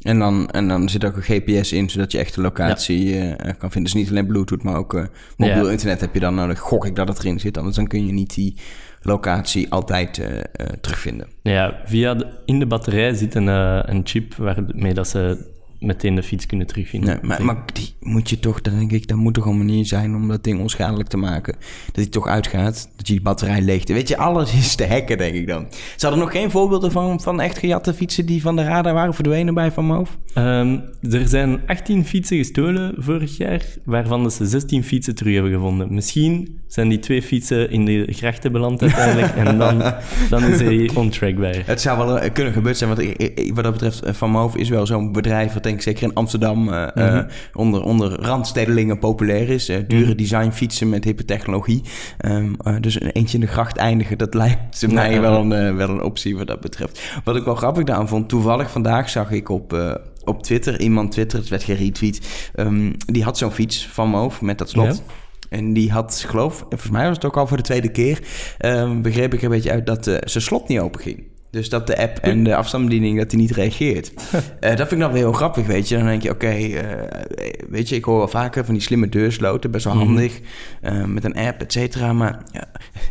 En 0.00 0.18
dan, 0.18 0.48
en 0.50 0.68
dan 0.68 0.88
zit 0.88 1.04
ook 1.04 1.16
een 1.16 1.22
GPS 1.22 1.72
in, 1.72 1.90
zodat 1.90 2.12
je 2.12 2.18
echt 2.18 2.34
de 2.34 2.40
locatie 2.40 3.18
eh, 3.20 3.52
kan 3.58 3.70
vinden. 3.70 3.92
Dus 3.92 4.02
niet 4.02 4.10
alleen 4.10 4.26
Bluetooth, 4.26 4.62
maar 4.62 4.76
ook 4.76 4.94
eh, 4.94 5.04
mobiel 5.36 5.64
Ja. 5.64 5.70
internet 5.70 6.00
heb 6.00 6.14
je 6.14 6.20
dan 6.20 6.34
nodig. 6.34 6.58
Gok 6.58 6.86
ik 6.86 6.96
dat 6.96 7.08
het 7.08 7.18
erin 7.18 7.40
zit, 7.40 7.58
anders 7.58 7.76
dan 7.76 7.86
kun 7.86 8.06
je 8.06 8.12
niet 8.12 8.34
die 8.34 8.56
locatie 9.02 9.70
altijd 9.70 10.18
eh, 10.18 10.38
eh, 10.38 10.44
terugvinden. 10.80 11.26
Ja, 11.42 11.80
via 11.84 12.14
de, 12.14 12.26
in 12.44 12.58
de 12.58 12.66
batterij 12.66 13.14
zit 13.14 13.34
een, 13.34 13.48
eh, 13.48 13.80
een 13.82 14.00
chip 14.04 14.34
waarmee 14.34 14.94
dat 14.94 15.08
ze 15.08 15.48
meteen 15.80 16.14
de 16.14 16.22
fiets 16.22 16.46
kunnen 16.46 16.66
terugvinden. 16.66 17.08
Nee, 17.08 17.28
maar, 17.28 17.44
maar 17.44 17.62
die, 17.72 17.94
moet 18.00 18.30
je 18.30 18.38
toch, 18.38 18.60
dan 18.60 18.78
denk 18.78 18.92
ik, 18.92 19.08
dat 19.08 19.16
moet 19.16 19.34
toch 19.34 19.46
een 19.46 19.58
manier 19.58 19.86
zijn 19.86 20.14
om 20.14 20.28
dat 20.28 20.44
ding 20.44 20.60
onschadelijk 20.60 21.08
te 21.08 21.16
maken. 21.16 21.54
Dat 21.86 21.96
hij 21.96 22.06
toch 22.06 22.26
uitgaat, 22.26 22.88
dat 22.96 23.06
je 23.06 23.12
die 23.12 23.22
batterij 23.22 23.62
leegt. 23.62 23.88
Weet 23.88 24.08
je, 24.08 24.16
alles 24.16 24.54
is 24.54 24.74
te 24.74 24.86
hacken, 24.86 25.18
denk 25.18 25.34
ik 25.34 25.46
dan. 25.46 25.66
Ze 25.70 26.06
hadden 26.06 26.24
nog 26.24 26.32
geen 26.32 26.50
voorbeelden 26.50 26.92
van, 26.92 27.20
van 27.20 27.40
echt 27.40 27.58
gejatte 27.58 27.94
fietsen 27.94 28.26
die 28.26 28.42
van 28.42 28.56
de 28.56 28.62
radar 28.62 28.94
waren 28.94 29.14
verdwenen 29.14 29.54
bij 29.54 29.72
Van 29.72 29.84
Moof? 29.84 30.18
Ehm, 30.34 30.78
er 31.10 31.28
zijn 31.28 31.60
18 31.66 32.04
fietsen 32.04 32.36
gestolen 32.36 32.94
vorig 32.98 33.36
jaar, 33.36 33.64
waarvan 33.84 34.30
ze 34.30 34.46
16 34.46 34.84
fietsen 34.84 35.14
terug 35.14 35.34
hebben 35.34 35.52
gevonden. 35.52 35.94
Misschien 35.94 36.58
zijn 36.66 36.88
die 36.88 36.98
twee 36.98 37.22
fietsen 37.22 37.70
in 37.70 37.84
de 37.84 38.06
grachten 38.10 38.52
beland 38.52 38.82
uiteindelijk 38.82 39.34
en 39.34 39.58
dan, 39.58 39.78
dan 40.30 40.44
is 40.44 40.60
hij 40.60 40.90
on 40.94 41.10
track 41.10 41.36
bij. 41.36 41.62
Het 41.66 41.80
zou 41.80 41.98
wel 41.98 42.18
eh, 42.18 42.32
kunnen 42.32 42.52
gebeurd 42.52 42.76
zijn, 42.76 42.94
want 42.94 43.08
wat 43.54 43.64
dat 43.64 43.72
betreft, 43.72 44.02
eh, 44.02 44.12
Van 44.12 44.30
Moof 44.30 44.56
is 44.56 44.68
wel 44.68 44.86
zo'n 44.86 45.12
bedrijf 45.12 45.52
wat 45.52 45.66
denk 45.70 45.82
ik 45.82 45.88
zeker 45.88 46.02
in 46.02 46.14
Amsterdam 46.14 46.68
eh, 46.72 46.82
eh, 46.82 47.14
Mhm. 47.14 47.24
onder, 47.54 47.82
onder 47.82 48.20
randstedelingen 48.22 48.98
populair 48.98 49.48
is. 49.48 49.68
Eh, 49.68 49.78
dure 49.88 50.06
Mhm. 50.06 50.16
designfietsen 50.16 50.88
met 50.88 51.04
hippe 51.04 51.24
technologie. 51.24 51.82
Ehm, 52.18 52.52
eh, 52.62 52.74
dus 52.80 53.00
een 53.00 53.10
eentje 53.10 53.34
in 53.34 53.40
de 53.44 53.50
gracht 53.50 53.76
eindigen, 53.76 54.18
dat 54.18 54.34
lijkt 54.34 54.86
mij 54.92 55.12
Ja. 55.12 55.20
wel, 55.20 55.40
een, 55.52 55.76
wel 55.76 55.88
een 55.88 56.02
optie 56.02 56.36
wat 56.36 56.46
dat 56.46 56.60
betreft. 56.60 57.00
Wat 57.24 57.36
ik 57.36 57.44
wel 57.44 57.54
grappig 57.54 57.84
daaraan 57.84 58.08
vond, 58.08 58.28
toevallig 58.28 58.70
vandaag 58.70 59.08
zag 59.10 59.30
ik 59.30 59.48
op... 59.48 59.98
op 60.24 60.42
Twitter, 60.42 60.80
iemand 60.80 61.12
Twitter, 61.12 61.38
het 61.38 61.48
werd 61.48 61.62
geretweet, 61.62 62.48
ehm, 62.54 62.92
die 63.06 63.22
had 63.24 63.38
zo'n 63.38 63.50
fiets 63.50 63.86
van 63.86 64.08
Moof 64.08 64.40
met 64.40 64.58
dat 64.58 64.68
slot. 64.70 64.86
Ja. 64.86 65.14
En 65.50 65.72
die 65.72 65.90
had, 65.90 66.24
geloof 66.28 66.64
volgens 66.68 66.90
mij 66.90 67.06
was 67.06 67.16
het 67.16 67.24
ook 67.24 67.36
al 67.36 67.46
voor 67.46 67.56
de 67.56 67.62
tweede 67.62 67.88
keer, 67.90 68.20
ehm, 68.58 69.00
begreep 69.00 69.32
ik 69.34 69.38
er 69.38 69.44
een 69.44 69.50
beetje 69.50 69.70
uit 69.70 69.86
dat 69.86 70.04
zijn 70.04 70.44
slot 70.44 70.68
niet 70.68 70.78
open 70.80 71.00
ging. 71.00 71.24
Dus 71.50 71.68
dat 71.68 71.86
de 71.86 71.98
app 71.98 72.18
en 72.18 72.44
de 72.44 72.56
afstandsbediening 72.56 73.18
dat 73.18 73.30
die 73.30 73.38
niet 73.38 73.50
reageert. 73.50 74.12
Eh, 74.60 74.68
dat 74.76 74.78
vind 74.88 74.92
ik 74.92 74.98
dan 75.00 75.12
weer 75.12 75.22
heel 75.22 75.32
grappig, 75.32 75.66
weet 75.66 75.88
je. 75.88 75.96
Dan 75.96 76.06
denk 76.06 76.22
je, 76.22 76.30
oké, 76.30 76.46
eh, 76.48 77.22
weet 77.68 77.88
je, 77.88 77.94
ik 77.96 78.04
hoor 78.04 78.18
wel 78.18 78.28
vaker 78.28 78.64
van 78.64 78.74
die 78.74 78.82
slimme 78.82 79.08
deursloten, 79.08 79.70
best 79.70 79.84
wel 79.84 79.94
Mhm. 79.94 80.04
handig, 80.04 80.40
eh, 80.80 81.04
met 81.04 81.24
een 81.24 81.36
app, 81.36 81.60
et 81.60 81.72
cetera. 81.72 82.12
Maar 82.12 82.42
ja, 82.52 82.64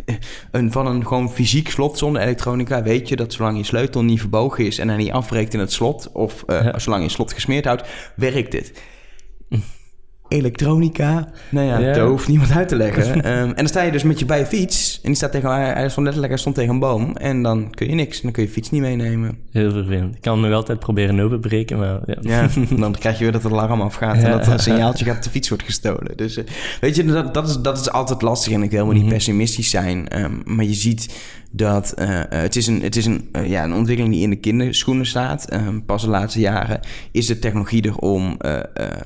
een, 0.51 0.71
van 0.71 0.87
een 0.87 1.07
gewoon 1.07 1.31
fysiek 1.31 1.69
slot 1.69 1.97
zonder 1.97 2.21
elektronica 2.21 2.83
weet 2.83 3.09
je 3.09 3.15
dat 3.15 3.33
zolang 3.33 3.57
je 3.57 3.63
sleutel 3.63 4.03
niet 4.03 4.19
verbogen 4.19 4.65
is 4.65 4.77
en 4.79 4.87
hij 4.87 4.97
niet 4.97 5.11
afbreekt 5.11 5.53
in 5.53 5.59
het 5.59 5.71
slot, 5.71 6.09
of 6.13 6.43
Ja. 6.47 6.79
zolang 6.79 7.03
je 7.03 7.09
slot 7.09 7.33
gesmeerd 7.33 7.65
houdt, 7.65 7.83
werkt 8.15 8.51
dit. 8.51 8.81
Elektronica, 10.29 11.27
nou 11.49 11.67
ja, 11.67 11.77
Ja. 11.77 11.93
dat 11.93 12.07
hoeft 12.09 12.27
niemand 12.27 12.51
uit 12.51 12.67
te 12.67 12.75
leggen. 12.75 12.97
Ehm, 13.23 13.47
en 13.47 13.53
dan 13.55 13.67
sta 13.67 13.81
je 13.81 13.91
dus 13.91 14.03
met 14.03 14.19
je 14.19 14.25
bij 14.25 14.39
je 14.39 14.45
fiets. 14.45 14.95
En 14.95 15.07
die 15.07 15.15
staat 15.15 15.31
tegen, 15.31 15.49
hij 15.51 15.89
stond 15.89 16.03
letterlijk, 16.05 16.27
hij 16.33 16.37
stond 16.41 16.55
tegen 16.55 16.73
een 16.73 16.79
boom. 16.79 17.15
En 17.17 17.41
dan 17.43 17.69
kun 17.71 17.87
je 17.89 17.95
niks. 17.95 18.15
En 18.15 18.21
dan 18.23 18.31
kun 18.31 18.43
je 18.43 18.49
fiets 18.49 18.69
niet 18.69 18.81
meenemen. 18.81 19.37
Heel 19.51 19.71
vervelend. 19.71 20.15
Ik 20.15 20.21
kan 20.21 20.33
hem 20.39 20.47
nog 20.47 20.53
altijd 20.53 20.79
proberen 20.79 21.19
openbreken, 21.19 21.77
maar 21.77 21.99
ja. 22.05 22.15
Ja, 22.21 22.47
dan 22.83 22.91
krijg 22.91 23.17
je 23.17 23.23
weer 23.23 23.31
dat 23.33 23.43
het 23.43 23.51
alarm 23.51 23.81
afgaat 23.81 24.15
en 24.17 24.31
dat 24.31 24.45
er 24.45 24.53
een 24.53 24.59
signaaltje 24.59 25.05
gaat 25.05 25.13
dat 25.15 25.23
de 25.23 25.29
fiets 25.29 25.49
wordt 25.49 25.63
gestolen. 25.63 26.11
Dus 26.17 26.37
eh, 26.37 26.43
weet 26.81 26.95
je, 26.95 27.05
dat, 27.05 27.33
dat, 27.33 27.47
is, 27.47 27.57
dat 27.57 27.79
is 27.79 27.91
altijd 27.91 28.21
lastig 28.21 28.53
en 28.53 28.63
ik 28.63 28.69
wil 28.71 28.79
helemaal 28.79 28.93
niet 29.01 29.05
Mhm. 29.09 29.13
pessimistisch 29.17 29.69
zijn. 29.69 30.07
ehm, 30.07 30.31
maar 30.45 30.65
je 30.65 30.73
ziet 30.73 31.13
dat 31.51 31.91
eh, 31.91 32.19
eh, 32.19 32.25
het 32.29 32.55
is, 32.55 32.67
een, 32.67 32.81
het 32.81 32.95
is 32.95 33.05
een, 33.05 33.29
eh, 33.31 33.49
ja, 33.49 33.63
een 33.63 33.73
ontwikkeling 33.73 34.13
die 34.13 34.23
in 34.23 34.29
de 34.29 34.35
kinderschoenen 34.35 35.05
staat. 35.05 35.49
Ehm, 35.49 35.79
pas 35.81 36.01
de 36.01 36.09
laatste 36.09 36.39
jaren 36.39 36.79
is 37.11 37.25
de 37.25 37.39
technologie 37.39 37.81
er 37.81 37.97
om 37.97 38.37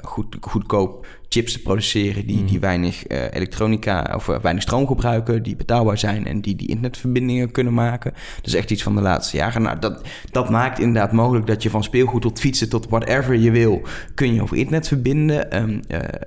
goed, 0.01 0.37
goedkoop 0.41 1.05
chips 1.33 1.51
te 1.53 1.61
produceren 1.61 2.25
die, 2.25 2.45
die 2.45 2.59
weinig 2.59 3.07
eh, 3.07 3.23
elektronica 3.31 4.11
of 4.15 4.25
weinig 4.25 4.63
stroom 4.63 4.87
gebruiken, 4.87 5.43
die 5.43 5.55
betaalbaar 5.55 5.97
zijn 5.97 6.27
en 6.27 6.41
die 6.41 6.55
die 6.55 6.67
internetverbindingen 6.67 7.51
kunnen 7.51 7.73
maken. 7.73 8.13
Dat 8.35 8.45
is 8.45 8.53
echt 8.53 8.71
iets 8.71 8.83
van 8.83 8.95
de 8.95 9.01
laatste 9.01 9.37
jaren. 9.37 9.61
Nou, 9.61 9.79
dat, 9.79 10.01
dat 10.31 10.49
maakt 10.49 10.79
inderdaad 10.79 11.11
mogelijk 11.11 11.47
dat 11.47 11.63
je 11.63 11.69
van 11.69 11.83
speelgoed 11.83 12.21
tot 12.21 12.39
fietsen 12.39 12.69
tot 12.69 12.89
whatever 12.89 13.35
je 13.35 13.51
wil, 13.51 13.81
kun 14.15 14.33
je 14.33 14.41
over 14.41 14.57
internet 14.57 14.87
verbinden. 14.87 15.51
Eh, 15.51 15.63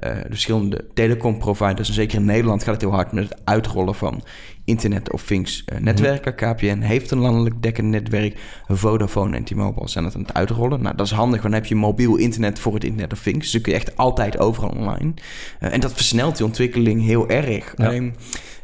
de 0.00 0.25
verschillende 0.28 0.85
telecomproviders, 0.94 1.88
en 1.88 1.94
zeker 1.94 2.18
in 2.18 2.25
Nederland 2.25 2.62
gaat 2.62 2.73
het 2.73 2.82
heel 2.82 2.92
hard 2.92 3.12
met 3.12 3.28
het 3.28 3.40
uitrollen 3.44 3.94
van 3.94 4.23
Internet 4.66 5.12
of 5.12 5.23
Things 5.23 5.64
netwerken. 5.80 6.35
KPN 6.35 6.80
heeft 6.80 7.11
een 7.11 7.18
landelijk 7.18 7.62
dekkend 7.62 7.88
netwerk. 7.88 8.38
Vodafone 8.68 9.37
en 9.37 9.44
T-Mobile 9.44 9.88
zijn 9.88 10.04
het 10.04 10.14
aan 10.14 10.20
het 10.20 10.35
uitrollen. 10.35 10.82
Nou, 10.82 10.96
dat 10.96 11.06
is 11.06 11.12
handig, 11.12 11.40
want 11.40 11.52
dan 11.52 11.62
heb 11.62 11.70
je 11.70 11.75
mobiel 11.75 12.16
internet 12.16 12.58
voor 12.58 12.75
het 12.75 12.85
Internet 12.85 13.12
of 13.12 13.23
Things. 13.23 13.38
Dus 13.38 13.52
dan 13.52 13.61
kun 13.61 13.73
je 13.73 13.78
echt 13.78 13.96
altijd 13.96 14.38
overal 14.38 14.70
online. 14.70 15.14
Eh, 15.61 15.73
en 15.73 15.80
dat 15.80 15.92
versnelt 15.92 16.37
die 16.37 16.46
ontwikkeling 16.46 17.02
heel 17.02 17.28
erg. 17.28 17.75
Ja. 17.76 17.86
Alleen, 17.86 18.14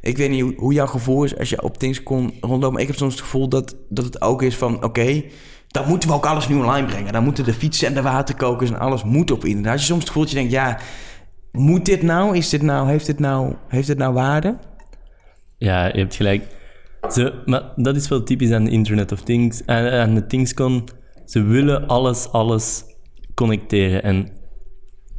ik 0.01 0.17
weet 0.17 0.31
niet 0.31 0.55
hoe, 0.57 0.73
jouw 0.73 0.87
gevoel 0.87 1.25
is 1.25 1.39
als 1.39 1.51
je 1.51 1.63
op 1.63 1.79
Things 1.79 2.03
kon 2.03 2.35
rondlopen. 2.41 2.81
Ik 2.81 2.87
heb 2.87 2.97
soms 2.97 3.13
het 3.13 3.23
gevoel 3.23 3.49
dat, 3.49 3.77
dat 3.89 4.05
het 4.05 4.23
ook 4.23 4.43
is 4.43 4.57
van, 4.57 4.85
oké... 4.85 5.23
dan 5.69 5.89
moeten 5.89 6.09
we 6.09 6.15
ook 6.15 6.27
alles 6.27 6.49
nu 6.49 6.57
online 6.57 6.87
brengen. 6.87 7.13
Dan 7.13 7.25
moeten 7.25 7.45
de 7.45 7.55
fietsen 7.55 7.89
en 7.89 7.95
de 7.95 8.03
waterkokers 8.03 8.71
en 8.71 8.79
alles 8.79 9.05
moet 9.05 9.31
op 9.31 9.45
internet. 9.45 9.73
Als 9.73 9.81
je 9.81 9.87
soms 9.87 10.01
het 10.01 10.09
gevoel 10.09 10.23
dat 10.23 10.33
je 10.33 10.39
denkt, 10.39 10.53
ja... 10.53 10.79
Moet 11.53 11.85
dit 11.85 12.03
nou? 12.03 12.37
Is 12.37 12.49
dit 12.49 12.63
nou? 12.63 12.89
Heeft 12.89 13.07
dit 13.07 13.19
nou, 13.19 13.55
heeft 13.69 13.87
dit 13.87 13.99
nou 13.99 14.15
waarde? 14.15 14.57
Ja, 15.63 15.87
je 15.87 15.99
hebt 15.99 16.15
gelijk. 16.15 16.43
Ze, 17.11 17.33
maar 17.45 17.63
dat 17.77 17.97
is 17.97 18.09
wel 18.09 18.23
typisch 18.23 18.51
aan 18.51 18.65
de 18.65 18.71
Internet 18.71 19.13
of 19.13 19.23
Things, 19.23 19.67
aan, 19.67 19.89
aan 19.89 20.15
de 20.15 20.27
Thingscon. 20.27 20.89
Ze 21.25 21.43
willen 21.43 21.87
alles, 21.87 22.29
alles 22.29 22.85
connecteren. 23.35 24.03
En 24.03 24.29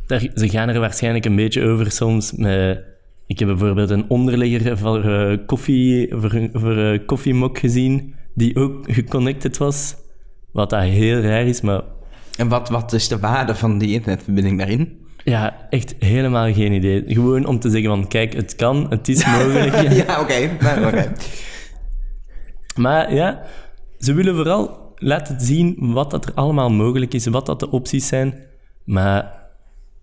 daar, 0.06 0.19
ze 0.36 0.49
gaan 0.49 0.69
er 0.69 0.79
waarschijnlijk 0.79 1.25
een 1.25 1.36
beetje 1.36 1.63
over 1.63 1.91
soms. 1.91 2.32
Ik 3.27 3.39
heb 3.39 3.47
bijvoorbeeld 3.47 3.89
een 3.89 4.10
onderlegger 4.10 4.77
voor, 4.77 5.03
eh, 5.03 5.38
koffie, 5.45 6.08
voor, 6.15 6.49
voor 6.53 6.77
eh, 6.77 6.99
koffiemok 7.06 7.58
gezien, 7.58 8.15
die 8.36 8.56
ook 8.56 8.91
geconnected 8.91 9.58
was. 9.58 9.95
Wat 10.51 10.69
dat 10.69 10.82
heel 10.82 11.19
raar 11.19 11.45
is, 11.45 11.62
maar 11.62 11.82
En 12.38 12.47
wat, 12.47 12.69
wat 12.69 12.93
is 12.93 13.08
de 13.08 13.19
waarde 13.19 13.56
van 13.56 13.77
die 13.77 13.93
internetverbinding 13.93 14.58
daarin? 14.58 15.02
Ja, 15.23 15.67
echt 15.69 15.95
helemaal 15.99 16.53
geen 16.53 16.71
idee. 16.71 17.03
Gewoon 17.07 17.45
om 17.45 17.59
te 17.59 17.69
zeggen 17.69 17.89
van, 17.89 18.07
kijk, 18.07 18.33
het 18.33 18.55
kan, 18.55 18.86
het 18.89 19.07
is 19.07 19.25
mogelijk. 19.25 19.91
ja, 20.07 20.21
oké. 20.21 20.49
Nou, 20.59 20.86
oké. 20.86 21.12
Maar 22.75 23.13
ja, 23.13 23.41
ze 23.99 24.13
willen 24.13 24.36
vooral 24.36 24.93
laten 24.95 25.39
zien 25.39 25.75
wat 25.79 26.12
dat 26.12 26.25
er 26.25 26.33
allemaal 26.33 26.69
mogelijk 26.69 27.13
is, 27.13 27.25
wat 27.25 27.45
dat 27.45 27.59
de 27.59 27.71
opties 27.71 28.07
zijn. 28.07 28.33
Maar 28.83 29.41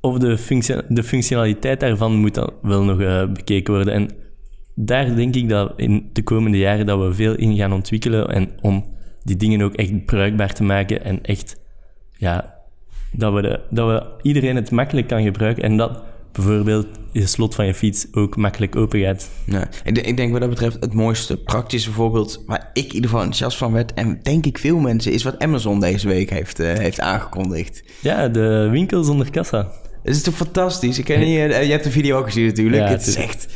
of 0.00 0.18
de, 0.18 0.38
functie, 0.38 0.76
de 0.88 1.02
functionaliteit 1.02 1.80
daarvan 1.80 2.14
moet 2.14 2.34
dan 2.34 2.52
wel 2.62 2.84
nog 2.84 3.00
eh, 3.00 3.32
bekeken 3.32 3.74
worden. 3.74 3.94
En 3.94 4.10
daar 4.74 5.14
denk 5.14 5.34
ik 5.34 5.48
dat 5.48 5.72
in 5.76 6.10
de 6.12 6.22
komende 6.22 6.58
jaren 6.58 6.86
dat 6.86 7.00
we 7.00 7.14
veel 7.14 7.34
in 7.34 7.56
gaan 7.56 7.72
ontwikkelen. 7.72 8.28
En 8.28 8.50
om 8.60 8.84
die 9.22 9.36
dingen 9.36 9.62
ook 9.62 9.74
echt 9.74 10.04
bruikbaar 10.04 10.52
te 10.52 10.62
maken 10.62 11.04
en 11.04 11.22
echt, 11.22 11.60
ja, 12.12 12.59
dat 13.12 13.32
we, 13.34 13.42
de, 13.42 13.60
dat 13.70 13.88
we 13.88 14.06
iedereen 14.28 14.56
het 14.56 14.70
makkelijk 14.70 15.06
kan 15.08 15.22
gebruiken. 15.22 15.62
En 15.62 15.76
dat 15.76 16.02
bijvoorbeeld 16.32 16.86
je 17.12 17.26
slot 17.26 17.54
van 17.54 17.66
je 17.66 17.74
fiets 17.74 18.06
ook 18.12 18.36
makkelijk 18.36 18.76
open 18.76 19.00
gaat. 19.00 19.30
Ja, 19.44 19.68
ik, 19.84 19.94
denk- 19.94 20.06
ik 20.06 20.16
denk 20.16 20.30
wat 20.32 20.40
dat 20.40 20.50
betreft 20.50 20.76
het 20.80 20.92
mooiste 20.94 21.36
praktische 21.36 21.90
voorbeeld 21.92 22.42
waar 22.46 22.70
ik 22.72 22.84
in 22.86 22.94
ieder 22.94 23.02
geval 23.10 23.18
enthousiast 23.24 23.56
van 23.56 23.72
werd 23.72 23.94
en 23.94 24.18
denk 24.22 24.46
ik 24.46 24.58
veel 24.58 24.78
mensen 24.78 25.12
is 25.12 25.22
wat 25.22 25.38
Amazon 25.38 25.80
deze 25.80 26.08
week 26.08 26.30
heeft, 26.30 26.60
eh, 26.60 26.72
heeft 26.78 27.00
aangekondigd. 27.00 27.82
Ja, 28.00 28.28
de 28.28 28.68
winkel 28.70 29.02
zonder 29.04 29.30
kassa. 29.30 29.70
Het 30.02 30.14
is 30.16 30.22
toch 30.22 30.34
fantastisch? 30.34 30.98
Ik 30.98 31.04
ken 31.04 31.20
niet, 31.20 31.38
eh, 31.38 31.64
je 31.64 31.70
hebt 31.70 31.84
de 31.84 31.90
video 31.90 32.18
ook 32.18 32.24
gezien 32.26 32.46
natuurlijk. 32.46 32.82
Ja, 32.82 32.88
het 32.88 33.06
is 33.06 33.16
echt... 33.16 33.46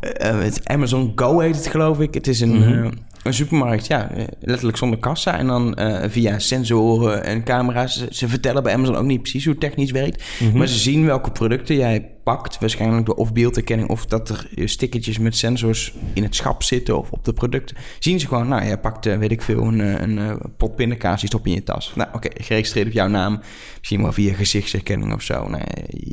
eh, 0.00 0.40
het 0.40 0.60
Amazon 0.68 1.12
Go 1.14 1.38
heet 1.38 1.56
het 1.56 1.66
geloof 1.66 2.00
ik. 2.00 2.14
Het 2.14 2.26
is 2.26 2.40
een, 2.40 2.58
Mhm. 2.58 2.90
Een 3.22 3.34
supermarkt, 3.34 3.86
ja, 3.86 4.10
eh, 4.10 4.24
letterlijk 4.40 4.76
zonder 4.76 4.98
kassa. 4.98 5.38
En 5.38 5.46
dan 5.46 5.74
eh, 5.74 6.10
via 6.10 6.38
sensoren 6.38 7.24
en 7.24 7.44
camera's. 7.44 7.98
Ze, 7.98 8.06
ze 8.10 8.28
vertellen 8.28 8.62
bij 8.62 8.72
Amazon 8.72 8.96
ook 8.96 9.04
niet 9.04 9.20
precies 9.20 9.44
hoe 9.44 9.52
het 9.52 9.62
technisch 9.62 9.90
werkt. 9.90 10.24
Mhm. 10.40 10.58
Maar 10.58 10.66
ze 10.66 10.78
zien 10.78 11.04
welke 11.04 11.30
producten 11.30 11.76
jij 11.76 12.10
pakt. 12.22 12.58
Waarschijnlijk 12.58 13.06
door 13.06 13.14
of 13.14 13.32
beeldherkenning 13.32 13.88
of 13.88 14.06
dat 14.06 14.28
er 14.28 14.48
eh, 14.56 14.66
stickertjes 14.66 15.18
met 15.18 15.36
sensors 15.36 15.94
in 16.12 16.22
het 16.22 16.34
schap 16.34 16.62
zitten 16.62 16.98
of 16.98 17.10
op 17.10 17.24
de 17.24 17.32
producten. 17.32 17.76
Zien 17.98 18.20
ze 18.20 18.26
gewoon, 18.26 18.48
nou, 18.48 18.64
jij 18.64 18.78
pakt, 18.78 19.04
weet 19.04 19.30
ik 19.30 19.42
veel, 19.42 19.62
een, 19.62 19.78
een, 19.78 20.38
pot 20.56 20.76
pindakaas, 20.76 21.20
die 21.20 21.28
stop 21.28 21.44
je 21.44 21.50
in 21.50 21.56
je 21.56 21.62
tas. 21.62 21.92
Nou, 21.94 22.08
oké, 22.12 22.28
geregistreerd 22.34 22.86
op 22.86 22.92
jouw 22.92 23.08
naam. 23.08 23.40
Misschien 23.78 24.02
wel 24.02 24.12
via 24.12 24.34
gezichtsherkenning 24.34 25.12
of 25.12 25.22
zo. 25.22 25.48
Nou, 25.48 25.62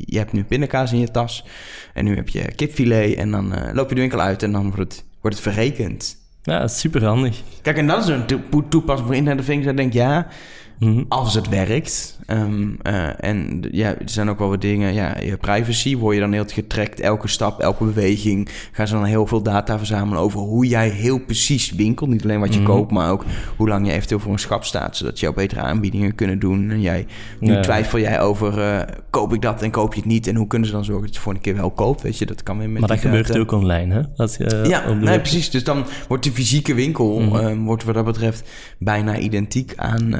je 0.05 0.17
hebt 0.17 0.33
nu 0.33 0.43
pindakaas 0.43 0.91
in 0.91 0.99
je 0.99 1.11
tas 1.11 1.45
en 1.93 2.05
nu 2.05 2.15
heb 2.15 2.29
je 2.29 2.51
kipfilet 2.55 3.15
en 3.15 3.31
dan 3.31 3.53
loop 3.73 3.89
je 3.89 3.95
de 3.95 4.01
winkel 4.01 4.19
uit 4.19 4.43
en 4.43 4.51
dan 4.51 4.63
wordt 4.63 4.93
het, 4.93 5.03
wordt 5.21 5.37
het 5.37 5.53
verrekend. 5.53 6.26
Ja, 6.47 6.67
super 6.67 7.03
handig. 7.05 7.41
Kijk, 7.62 7.77
en 7.77 7.88
dat 7.88 8.03
is 8.03 8.07
een 8.07 8.25
toe- 8.25 8.67
toepassing 8.69 9.07
voor 9.07 9.17
Internet 9.17 9.39
of 9.41 9.49
Things. 9.49 9.65
Ik 9.67 9.77
denk, 9.77 9.93
ja, 9.93 10.27
Mhm. 10.79 11.03
als 11.07 11.33
het 11.33 11.49
werkt. 11.49 12.19
Ehm, 12.25 12.67
eh, 12.81 13.23
en 13.23 13.63
ja, 13.71 13.87
er 13.89 13.97
zijn 14.09 14.29
ook 14.29 14.39
wel 14.39 14.49
wat 14.49 14.61
dingen. 14.61 14.93
Ja, 14.93 15.17
je 15.19 15.37
privacy 15.37 15.97
word 15.97 16.15
je 16.15 16.21
dan 16.21 16.31
heel 16.33 16.43
getrackt. 16.47 16.99
Elke 16.99 17.27
stap, 17.27 17.59
elke 17.59 17.83
beweging. 17.85 18.49
Gaan 18.71 18.87
ze 18.87 18.93
dan 18.93 19.03
heel 19.03 19.27
veel 19.27 19.41
data 19.41 19.77
verzamelen 19.77 20.21
over 20.21 20.39
hoe 20.39 20.67
jij 20.67 20.89
heel 20.89 21.17
precies 21.19 21.71
winkelt. 21.71 22.09
Niet 22.09 22.23
alleen 22.23 22.39
wat 22.39 22.53
je 22.53 22.59
Mhm. 22.59 22.69
koopt, 22.69 22.91
maar 22.91 23.11
ook 23.11 23.23
hoe 23.55 23.67
lang 23.67 23.85
je 23.87 23.91
eventueel 23.93 24.19
voor 24.19 24.31
een 24.31 24.39
schap 24.39 24.63
staat. 24.63 24.97
Zodat 24.97 25.19
je 25.19 25.27
ook 25.27 25.35
betere 25.35 25.61
aanbiedingen 25.61 26.15
kunnen 26.15 26.39
doen. 26.39 26.69
En 26.69 26.81
jij, 26.81 27.05
nu 27.39 27.61
twijfel 27.61 27.99
jij 27.99 28.21
over, 28.21 28.59
eh, 28.61 28.81
koop 29.09 29.33
ik 29.33 29.41
dat 29.41 29.61
en 29.61 29.71
koop 29.71 29.93
je 29.93 29.99
het 29.99 30.09
niet? 30.09 30.27
En 30.27 30.35
hoe 30.35 30.47
kunnen 30.47 30.67
ze 30.67 30.73
dan 30.73 30.85
zorgen 30.85 31.05
dat 31.05 31.15
je 31.15 31.21
voor 31.21 31.33
een 31.33 31.41
keer 31.41 31.55
wel 31.55 31.71
koopt? 31.71 32.01
Weet 32.01 32.17
je, 32.17 32.25
dat 32.25 32.43
kan 32.43 32.57
weer 32.57 32.69
met 32.69 32.79
Maar 32.79 32.89
dat 32.89 32.99
gebeurt 32.99 33.27
data. 33.27 33.39
ook 33.39 33.51
online, 33.51 33.93
hè? 33.93 34.23
Je 34.37 34.45
eh, 34.45 34.69
Ja, 34.69 34.93
nee, 34.93 35.19
precies. 35.19 35.49
Dus 35.49 35.63
dan 35.63 35.85
wordt 36.07 36.23
de 36.23 36.31
fysieke 36.31 36.73
winkel 36.73 37.19
Mhm. 37.19 37.35
ehm, 37.35 37.59
wordt 37.63 37.83
wat 37.83 37.93
dat 37.95 38.05
betreft 38.05 38.49
bijna 38.79 39.17
identiek 39.17 39.73
aan, 39.75 40.13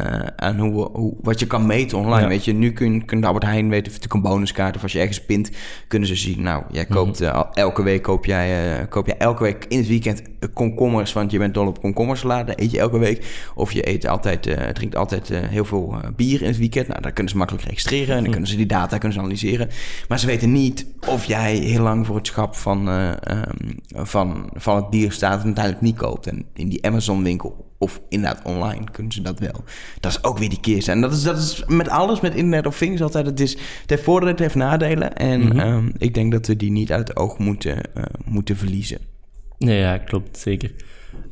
aan 0.48 0.60
hoe, 0.60 0.90
hoe, 0.92 1.14
wat 1.22 1.40
je 1.40 1.48
kan 1.48 1.66
meten 1.66 1.98
online. 1.98 2.22
Ja. 2.22 2.28
Weet 2.28 2.46
je, 2.46 2.54
nu 2.54 2.72
kun, 2.72 3.06
kun 3.06 3.24
Albert 3.24 3.46
Heijn 3.46 3.70
weten 3.70 3.92
of 3.92 4.02
het 4.02 4.14
een 4.14 4.22
bonuskaart 4.22 4.76
of 4.76 4.84
als 4.84 4.92
je 4.92 5.00
ergens 5.00 5.26
pint, 5.26 5.52
kunnen 5.88 6.08
ze 6.08 6.16
zien. 6.16 6.42
Nou, 6.42 6.64
jij 6.72 6.84
Mhm. 6.84 6.94
koopt 6.94 7.22
eh, 7.22 7.44
elke 7.54 7.84
week 7.84 8.02
koop 8.02 8.26
jij, 8.26 8.78
eh, 8.80 8.88
koop 8.90 9.06
jij 9.08 9.18
elke 9.18 9.44
week 9.44 9.66
in 9.68 9.78
het 9.78 9.88
weekend 9.88 10.22
eh, 10.22 10.50
komkommers, 10.54 11.14
want 11.14 11.32
je 11.32 11.38
bent 11.38 11.54
dol 11.54 11.68
op 11.68 11.82
komkommersalade. 11.82 12.54
Eet 12.56 12.72
je 12.72 12.80
elke 12.80 12.98
week. 12.98 13.50
Of 13.56 13.72
je 13.72 13.90
eet 13.90 14.08
altijd, 14.08 14.42
drinkt 14.74 14.96
altijd 14.96 15.30
heel 15.30 15.66
veel 15.66 15.96
bier 16.16 16.42
in 16.42 16.48
het 16.48 16.58
weekend. 16.58 16.88
Nou, 16.88 17.02
daar 17.02 17.12
kunnen 17.12 17.32
ze 17.32 17.38
makkelijk 17.38 17.66
registreren 17.66 18.16
en 18.16 18.22
dan 18.22 18.32
kunnen 18.32 18.50
ze 18.50 18.56
die 18.56 18.66
data 18.66 18.98
kunnen 18.98 19.14
ze 19.18 19.20
analyseren. 19.20 19.70
Maar 20.08 20.20
ze 20.20 20.26
weten 20.26 20.52
niet 20.52 20.86
of 21.08 21.26
jij 21.26 21.56
heel 21.56 21.82
lang 21.84 22.06
voor 22.06 22.16
het 22.16 22.28
schap 22.28 22.56
van, 22.56 22.88
eh, 22.90 23.10
ehm, 23.10 24.06
van, 24.06 24.50
van 24.54 24.76
het 24.76 24.90
bier 24.90 25.12
staat 25.12 25.40
en 25.40 25.46
uiteindelijk 25.46 25.84
niet 25.84 25.98
koopt. 25.98 26.28
En 26.28 26.46
in 26.54 26.70
die 26.70 26.86
Amazon 26.86 27.24
winkel 27.24 27.67
of 27.78 28.02
inderdaad 28.10 28.46
online 28.46 28.84
kunnen 28.92 29.12
ze 29.12 29.22
dat 29.22 29.40
wel. 29.40 29.64
Dat 30.00 30.12
is 30.12 30.24
ook 30.24 30.38
weer 30.38 30.50
die 30.50 30.60
keer 30.60 30.90
En 30.90 31.02
dat 31.02 31.12
is, 31.14 31.24
dat 31.24 31.38
is 31.38 31.64
met 31.68 31.90
alles, 31.90 32.20
met 32.20 32.36
Internet 32.36 32.66
of 32.68 32.78
Things 32.78 33.02
altijd. 33.02 33.26
Het, 33.26 33.40
is, 33.40 33.52
het 33.82 33.90
heeft 33.90 34.04
voordelen, 34.04 34.34
het 34.34 34.40
heeft 34.44 34.56
nadelen. 34.56 35.16
En 35.16 35.40
Mhm. 35.42 35.60
ehm, 35.60 35.90
ik 35.98 36.14
denk 36.14 36.32
dat 36.32 36.48
we 36.48 36.56
die 36.56 36.72
niet 36.72 36.92
uit 36.92 37.08
het 37.08 37.18
oog 37.18 37.38
moeten, 37.38 37.94
eh, 37.94 38.04
moeten 38.26 38.58
verliezen. 38.58 38.98
Nee, 39.58 39.80
ja, 39.80 39.98
klopt, 39.98 40.38
zeker. 40.38 40.72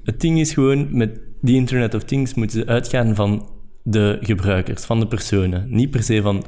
Het 0.04 0.22
ding 0.22 0.40
is 0.40 0.54
gewoon, 0.54 0.98
met 0.98 1.20
die 1.42 1.56
Internet 1.56 1.94
of 1.94 2.04
Things 2.04 2.34
moeten 2.34 2.60
ze 2.60 2.66
uitgaan 2.66 3.16
van 3.16 3.50
de 3.84 4.18
gebruikers, 4.22 4.84
van 4.86 5.00
de 5.00 5.08
personen. 5.08 5.66
Niet 5.70 5.92
per 5.92 6.04
se 6.04 6.22
van 6.22 6.46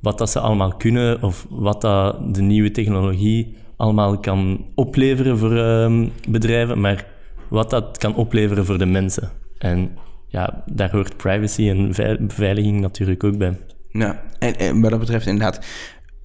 wat 0.00 0.18
dat 0.18 0.30
ze 0.30 0.40
allemaal 0.40 0.76
kunnen 0.76 1.22
of 1.22 1.46
wat 1.50 1.80
dat 1.80 2.34
de 2.34 2.42
nieuwe 2.42 2.70
technologie 2.70 3.56
allemaal 3.76 4.18
kan 4.18 4.66
opleveren 4.74 5.38
voor 5.38 5.56
ehm, 5.56 6.08
bedrijven, 6.28 6.80
maar 6.80 7.06
wat 7.50 7.70
dat 7.70 7.98
kan 7.98 8.14
opleveren 8.14 8.66
voor 8.66 8.78
de 8.78 8.86
mensen. 8.86 9.30
En 9.58 9.90
ja, 10.26 10.62
daar 10.66 10.90
hoort 10.90 11.16
privacy 11.16 11.68
en 11.68 11.94
veil- 11.94 12.16
beveiliging 12.20 12.80
natuurlijk 12.80 13.24
ook 13.24 13.38
bij. 13.38 13.58
Nou, 13.90 14.14
en, 14.38 14.58
en 14.58 14.80
wat 14.80 14.90
dat 14.90 15.00
betreft 15.00 15.26
inderdaad, 15.26 15.66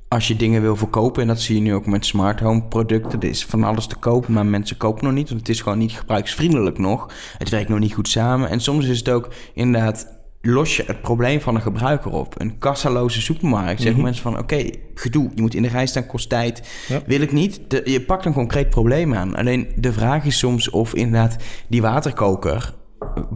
als 0.08 0.28
je 0.28 0.36
dingen 0.36 0.62
wil 0.62 0.76
verkopen, 0.76 1.22
en 1.22 1.28
dat 1.28 1.42
zie 1.42 1.56
je 1.56 1.62
nu 1.62 1.74
ook 1.74 1.86
met 1.86 2.06
smart 2.06 2.40
home 2.40 2.64
producten, 2.64 3.20
er 3.20 3.30
is 3.30 3.46
van 3.46 3.64
alles 3.64 3.88
te 3.88 3.96
kopen, 3.96 4.34
maar 4.34 4.46
mensen 4.46 4.78
kopen 4.78 5.04
nog 5.04 5.14
niet, 5.14 5.30
want 5.30 5.40
het 5.40 5.50
is 5.50 5.62
gewoon 5.62 5.78
niet 5.78 5.92
gebruiksvriendelijk 5.92 6.78
nog. 6.78 7.14
Het 7.38 7.50
werkt 7.50 7.70
nog 7.70 7.80
niet 7.80 7.94
goed 7.94 8.08
samen. 8.08 8.50
En 8.50 8.60
soms 8.60 8.86
is 8.88 8.98
het 8.98 9.10
ook 9.10 9.34
inderdaad, 9.54 10.15
los 10.48 10.76
je 10.76 10.84
het 10.88 11.02
probleem 11.02 11.42
van 11.42 11.56
een 11.56 11.62
gebruiker 11.62 12.12
op. 12.12 12.34
Een 12.42 12.58
kassaloze 12.58 13.22
supermarkt. 13.22 13.82
Zeggen 13.82 14.02
mensen 14.04 14.24
van, 14.24 14.38
oké, 14.40 14.70
gedoe, 14.96 15.30
je 15.36 15.42
moet 15.42 15.54
in 15.56 15.62
de 15.62 15.68
rij 15.68 15.86
staan, 15.86 16.06
kost 16.06 16.30
tijd. 16.30 16.84
Ja. 16.88 17.02
Wil 17.06 17.22
ik 17.22 17.32
niet. 17.32 17.60
De- 17.68 17.82
je 17.86 18.02
pakt 18.02 18.26
een 18.26 18.34
concreet 18.34 18.70
probleem 18.70 19.14
aan. 19.14 19.36
Alleen 19.36 19.68
de 19.76 19.94
vraag 19.94 20.26
is 20.26 20.38
soms 20.38 20.70
of 20.70 20.94
inderdaad 20.96 21.36
die 21.68 21.82
waterkoker 21.82 22.74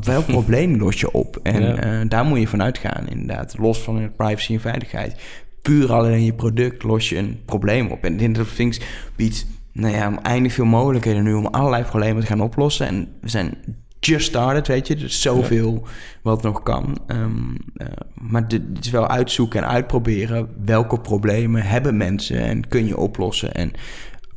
welk 0.02 0.26
probleem 0.38 0.78
los 0.78 1.00
je 1.00 1.12
op? 1.12 1.39
En 1.43 1.62
Ja. 1.62 1.76
eh, 1.76 2.00
daar 2.10 2.26
moet 2.26 2.39
je 2.39 2.48
van 2.48 2.62
uitgaan, 2.62 3.08
inderdaad. 3.10 3.56
Los 3.58 3.80
van 3.80 4.02
je 4.02 4.10
privacy 4.10 4.54
en 4.54 4.60
veiligheid. 4.60 5.15
Puur 5.62 5.93
alleen 5.93 6.24
je 6.24 6.34
product 6.34 6.84
los 6.84 7.10
je 7.10 7.17
een 7.17 7.39
probleem 7.45 7.88
op. 7.91 8.04
En 8.04 8.12
Internet 8.12 8.41
of 8.41 8.54
Things 8.54 8.80
biedt 9.15 9.45
nou 9.74 9.95
ja, 9.95 10.08
oneindig 10.08 10.54
veel 10.54 10.65
mogelijkheden 10.65 11.24
nu 11.24 11.34
om 11.34 11.45
allerlei 11.45 11.84
problemen 11.84 12.22
te 12.22 12.28
gaan 12.28 12.41
oplossen. 12.41 12.88
En 12.88 13.08
we 13.22 13.30
zijn 13.30 13.54
just 13.99 14.25
started, 14.27 14.67
weet 14.67 14.88
je. 14.88 14.95
Dus 14.95 15.21
zoveel 15.21 15.88
wat 16.21 16.41
nog 16.43 16.63
kan. 16.63 16.97
Ehm, 17.07 17.55
eh, 17.75 17.88
maar 18.13 18.47
dit 18.47 18.62
is 18.81 18.89
wel 18.89 19.07
uitzoeken 19.07 19.62
en 19.62 19.69
uitproberen. 19.69 20.49
Welke 20.65 20.99
problemen 20.99 21.62
hebben 21.63 21.97
mensen 21.97 22.39
en 22.39 22.67
kun 22.67 22.85
je 22.85 22.97
oplossen? 22.97 23.53
En 23.53 23.71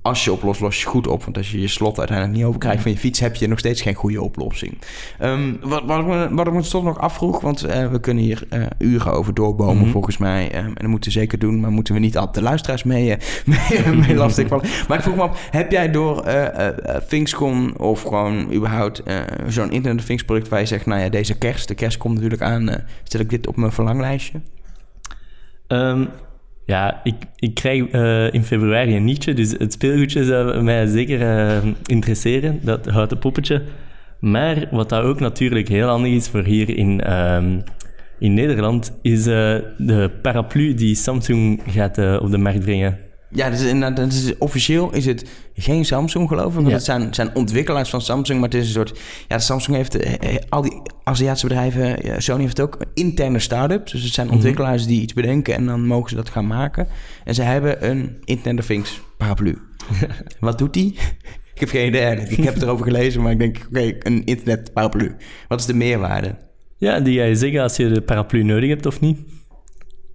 als 0.03 0.25
je 0.25 0.33
oplost, 0.33 0.61
los 0.61 0.81
je 0.81 0.87
goed 0.87 1.07
op. 1.07 1.25
Want 1.25 1.37
als 1.37 1.51
je 1.51 1.61
je 1.61 1.69
slot 1.69 1.99
uiteindelijk 1.99 2.39
niet 2.39 2.47
overkrijgt 2.47 2.83
van 2.83 2.91
je 2.91 2.99
fiets, 2.99 3.21
heb 3.21 3.35
je 3.35 3.49
nog 3.49 3.59
steeds 3.59 3.83
geen 3.83 3.95
goede 3.95 4.23
oplossing. 4.23 4.79
Ehm, 5.19 5.53
wat, 5.61 5.83
wat, 5.85 5.99
ik 6.01 6.07
me, 6.07 6.29
wat 6.35 6.47
ik 6.47 6.53
me 6.53 6.63
toch 6.63 6.85
nog 6.85 6.99
afvroeg, 6.99 7.41
want 7.41 7.63
eh, 7.65 7.91
we 7.91 8.01
kunnen 8.01 8.23
hier 8.25 8.43
eh, 8.49 8.63
uren 8.79 9.13
over 9.13 9.35
doorbomen 9.35 9.83
Mhm. 9.83 9.91
volgens 9.91 10.17
mij. 10.19 10.51
Ehm, 10.53 10.67
en 10.67 10.75
dat 10.75 10.87
moeten 10.87 11.13
we 11.13 11.19
zeker 11.19 11.39
doen, 11.39 11.61
maar 11.61 11.71
moeten 11.71 11.95
we 11.95 12.01
niet 12.01 12.17
altijd 12.17 12.35
de 12.35 12.43
luisteraars 12.43 12.83
mee, 12.83 13.15
eh, 13.17 13.19
mee, 13.85 13.97
mee 13.97 14.15
lastigvallen. 14.15 14.65
Maar 14.89 14.97
ik 14.97 15.03
vroeg 15.05 15.17
me 15.17 15.23
af, 15.23 15.49
heb 15.51 15.71
jij 15.71 15.91
door 15.91 16.25
ThingsCon 17.09 17.79
of 17.79 18.03
gewoon 18.03 18.53
überhaupt 18.53 19.03
zo'n 19.47 19.71
Internet 19.71 20.01
of 20.01 20.07
Things 20.07 20.25
product 20.25 20.49
waar 20.49 20.61
je 20.61 20.67
zegt, 20.67 20.87
nou 20.87 21.01
ja, 21.01 21.09
deze 21.09 21.39
kerst, 21.39 21.69
de 21.69 21.75
kerst 21.75 21.99
komt 21.99 22.15
natuurlijk 22.15 22.43
aan, 22.43 22.85
stel 23.03 23.21
ik 23.21 23.31
dit 23.31 23.47
op 23.47 23.57
mijn 23.57 23.73
verlanglijstje? 23.73 24.41
Ehm, 25.67 26.05
ja, 26.73 27.01
ik, 27.05 27.15
ik 27.37 27.55
krijg 27.55 27.89
eh, 27.89 28.33
in 28.33 28.45
februari 28.45 28.97
een 28.97 29.05
nietje, 29.05 29.35
dus 29.35 29.51
het 29.59 29.73
speelgoedje 29.73 30.25
zou 30.25 30.63
mij 30.63 30.87
zeker 30.87 31.21
eh, 31.23 31.73
interesseren, 31.87 32.59
dat 32.63 32.87
houten 32.87 33.19
poppetje. 33.19 33.63
Maar 34.21 34.69
wat 34.71 34.89
dat 34.89 35.03
ook 35.03 35.21
natuurlijk 35.21 35.69
heel 35.69 35.89
handig 35.89 36.13
is 36.13 36.29
voor 36.29 36.45
hier 36.45 36.77
in, 36.77 37.01
ehm, 37.01 37.61
in 38.19 38.35
Nederland, 38.35 38.99
is 39.03 39.27
eh, 39.27 39.57
de 39.79 40.11
paraplu 40.23 40.75
die 40.75 40.95
Samsung 40.95 41.63
gaat 41.67 42.21
op 42.21 42.31
de 42.31 42.39
markt 42.39 42.61
brengen. 42.61 42.99
Ja, 43.35 43.51
dus 43.51 43.61
inderdaad, 43.63 43.97
dat 43.97 44.13
is, 44.13 44.39
officieel 44.39 44.93
is 44.95 45.07
het 45.07 45.25
geen 45.55 45.85
Samsung 45.85 46.29
geloof 46.29 46.49
ik. 46.49 46.55
Want 46.55 46.67
Ja. 46.67 46.73
het 46.73 46.85
zijn, 46.85 47.15
zijn 47.15 47.35
ontwikkelaars 47.35 47.91
van 47.91 48.01
Samsung, 48.01 48.41
maar 48.41 48.49
het 48.49 48.59
is 48.59 48.67
een 48.67 48.73
soort... 48.73 49.01
Ja, 49.29 49.39
Samsung 49.39 49.77
heeft 49.77 49.97
eh, 49.97 50.35
eh, 50.35 50.43
al 50.49 50.63
die 50.63 50.83
Aziatische 51.05 51.47
bedrijven, 51.47 52.07
ja, 52.07 52.21
Sony 52.21 52.41
heeft 52.41 52.57
het 52.57 52.67
ook, 52.67 52.79
interne 52.95 53.39
start-ups. 53.39 53.93
Dus 53.93 54.03
het 54.03 54.13
zijn 54.13 54.31
ontwikkelaars 54.31 54.87
die 54.87 55.01
iets 55.01 55.13
bedenken 55.13 55.55
en 55.55 55.67
dan 55.67 55.87
mogen 55.87 56.11
ze 56.11 56.17
dat 56.17 56.29
gaan 56.29 56.47
maken. 56.47 56.89
En 57.25 57.35
ze 57.35 57.43
hebben 57.43 57.89
een 57.91 58.17
Internet 58.25 58.61
of 58.61 58.67
Things 58.67 59.01
paraplu. 59.17 59.59
Wat 60.41 60.59
doet 60.59 60.73
die? 60.75 60.99
Ik 61.55 61.61
heb 61.61 61.69
geen 61.69 61.87
idee. 61.87 62.17
Ik 62.17 62.45
heb 62.45 62.55
het 62.55 62.63
erover 62.63 62.85
gelezen, 62.87 63.23
maar 63.23 63.33
ik 63.33 63.39
denk, 63.39 63.57
oké, 63.69 63.95
een 63.99 64.25
internet 64.25 64.73
paraplu. 64.73 65.17
Wat 65.49 65.61
is 65.61 65.67
de 65.67 65.75
meerwaarde? 65.75 66.35
Ja, 66.77 67.01
die 67.01 67.21
je 67.23 67.37
zeggen 67.37 67.61
als 67.63 67.77
je 67.77 67.89
de 67.89 68.01
paraplu 68.01 68.43
nodig 68.43 68.69
hebt 68.69 68.87
of 68.87 69.01
niet. 69.01 69.19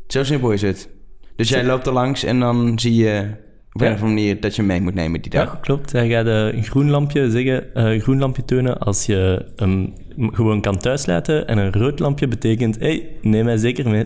Zo 0.08 0.23
simpel 0.23 0.51
is 0.51 0.62
het. 0.62 0.89
Dus 1.38 1.50
jij 1.50 1.63
loopt 1.63 1.88
er 1.88 1.93
langs 1.93 2.23
en 2.23 2.39
dan 2.39 2.80
zie 2.80 2.95
je 2.95 3.28
op 3.71 3.82
een 3.82 3.88
of 3.88 4.02
andere 4.02 4.13
manier 4.13 4.39
dat 4.39 4.56
je 4.56 4.63
mee 4.63 4.82
moet 4.82 4.93
nemen 4.93 5.21
die 5.21 5.32
dag. 5.32 5.52
Ja, 5.52 5.60
klopt. 5.62 5.91
Hij 5.91 6.10
gaat 6.10 6.26
eh, 6.26 6.54
een 6.54 6.63
groen 6.63 6.89
lampje 6.89 7.32
zeggen, 7.32 7.73
eh, 7.76 8.02
groen 8.02 8.19
lampje 8.19 8.45
tonen 8.45 8.78
als 8.80 9.06
je 9.06 9.45
hem 9.56 9.93
gewoon 10.15 10.62
kan 10.62 10.78
thuislaten. 10.78 11.47
En 11.47 11.58
een 11.58 11.73
rood 11.73 12.00
lampje 12.00 12.28
betekent, 12.28 12.80
hey, 12.80 13.08
neem 13.21 13.45
mij 13.45 13.58
zeker 13.58 13.89
mee. 13.89 14.06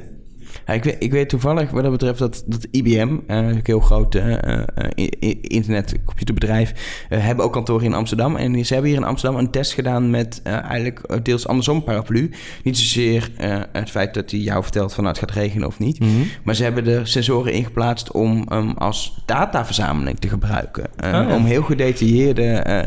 Ja, 0.66 0.74
ik, 0.74 0.84
weet, 0.84 0.96
ik 1.00 1.12
weet 1.12 1.30
toevallig 1.30 1.72
wat 1.72 1.84
dat 1.84 1.92
betreft 1.92 2.20
dat, 2.20 2.44
dat 2.46 2.68
IBM, 2.72 3.18
eh, 3.28 3.38
een 3.38 3.60
heel 3.64 3.80
groot 3.80 4.16
eh, 4.16 4.54
eh, 4.54 5.36
internetcomputerbedrijf, 5.42 6.74
eh, 7.10 7.20
hebben 7.26 7.46
ook 7.46 7.54
kantoren 7.54 7.86
in 7.86 7.94
Amsterdam. 7.94 8.36
En 8.36 8.66
ze 8.66 8.74
hebben 8.74 8.92
hier 8.92 9.00
in 9.00 9.06
Amsterdam 9.06 9.40
een 9.40 9.52
test 9.52 9.74
gedaan 9.74 10.10
met 10.10 10.40
eh, 10.44 10.54
eigenlijk 10.54 11.00
eh, 11.00 11.18
deels 11.24 11.48
andersom 11.48 11.84
paraplu. 11.84 12.32
Niet 12.64 12.78
zozeer 12.78 13.32
eh, 13.38 13.60
het 13.72 13.90
feit 13.90 14.14
dat 14.14 14.32
hij 14.32 14.40
jou 14.40 14.64
vertelt 14.64 14.94
van 14.94 15.04
nou, 15.04 15.16
het 15.20 15.30
gaat 15.30 15.38
regenen 15.38 15.68
of 15.68 15.80
niet. 15.80 16.00
Maar 16.44 16.56
ze 16.56 16.64
hebben 16.64 16.88
er 16.88 17.08
sensoren 17.08 17.54
in 17.54 17.64
geplaatst 17.64 18.12
om 18.12 18.46
hem 18.50 18.70
als 18.72 19.22
dataverzameling 19.26 20.20
te 20.20 20.30
gebruiken. 20.30 20.84
Eh, 20.96 21.12
ja. 21.12 21.36
Om 21.36 21.46
heel 21.46 21.64
gedetailleerde 21.64 22.86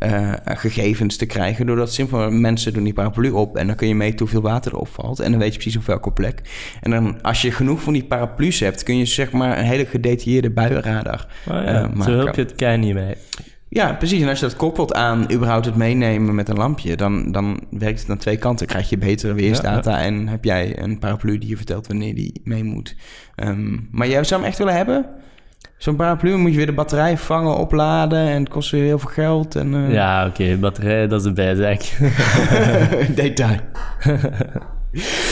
eh, 0.00 0.32
regengegevens 0.44 1.16
te 1.16 1.26
krijgen. 1.26 1.66
Doordat 1.66 1.92
simpel 1.92 2.30
mensen 2.30 2.72
doen 2.72 2.84
die 2.84 2.92
paraplu 2.92 3.30
op 3.30 3.56
en 3.56 3.66
dan 3.66 3.76
kun 3.76 3.88
je 3.88 3.94
meten 3.94 4.18
hoeveel 4.18 4.40
water 4.40 4.72
erop 4.72 4.88
valt. 4.88 5.20
En 5.20 5.30
dan 5.30 5.40
weet 5.40 5.52
je 5.52 5.58
precies 5.58 5.76
op 5.76 5.86
welke 5.86 6.12
plek. 6.12 6.40
En 6.80 6.90
dan 6.90 7.22
als 7.22 7.42
je 7.42 7.50
genoeg 7.52 7.82
van 7.82 7.92
die 7.92 8.04
paraplu's 8.04 8.60
hebt, 8.60 8.82
kun 8.82 8.96
je 8.96 9.04
zeg 9.04 9.32
maar 9.32 9.58
een 9.58 9.64
hele 9.64 9.86
gedetailleerde 9.86 10.50
buienradar 10.50 11.26
ja. 11.46 11.64
eh, 11.64 11.82
Zo 11.82 11.88
maken. 11.94 12.12
help 12.16 12.34
je 12.34 12.42
het 12.42 12.54
kei 12.54 12.78
niet 12.78 12.94
mee. 12.94 13.14
Ja, 13.68 13.92
precies. 13.92 14.22
En 14.22 14.28
als 14.28 14.40
je 14.40 14.44
dat 14.46 14.56
koppelt 14.56 14.94
aan 14.94 15.32
überhaupt 15.32 15.64
het 15.64 15.76
meenemen 15.76 16.34
met 16.34 16.48
een 16.48 16.56
lampje, 16.56 16.96
dan, 16.96 17.32
dan 17.32 17.60
werkt 17.70 18.00
het 18.00 18.10
aan 18.10 18.18
twee 18.18 18.36
kanten. 18.36 18.66
Krijg 18.66 18.88
je 18.88 18.98
betere 18.98 19.32
weersdata 19.34 20.00
en 20.00 20.28
heb 20.28 20.44
jij 20.44 20.78
een 20.82 20.98
paraplu 20.98 21.38
die 21.38 21.48
je 21.48 21.56
vertelt 21.56 21.86
wanneer 21.86 22.14
die 22.14 22.40
mee 22.44 22.64
moet. 22.64 22.96
Ehm, 23.34 23.76
maar 23.90 24.08
jij 24.08 24.24
zou 24.24 24.40
hem 24.40 24.50
echt 24.50 24.58
willen 24.58 24.76
hebben? 24.76 25.06
Zo'n 25.76 25.96
paraplu 25.96 26.36
moet 26.36 26.50
je 26.50 26.56
weer 26.56 26.66
de 26.66 26.72
batterij 26.72 27.16
vangen, 27.16 27.56
opladen 27.56 28.18
en 28.18 28.40
het 28.40 28.48
kost 28.48 28.70
weer 28.70 28.82
heel 28.84 28.98
veel 28.98 29.10
geld. 29.10 29.56
En, 29.56 29.74
eh, 29.74 29.92
Ja, 29.92 30.26
oké, 30.26 30.56
batterij, 30.56 31.06
dat 31.06 31.20
is 31.20 31.26
een 31.26 31.34
bijzaak. 31.34 31.80
Detail. 33.14 33.58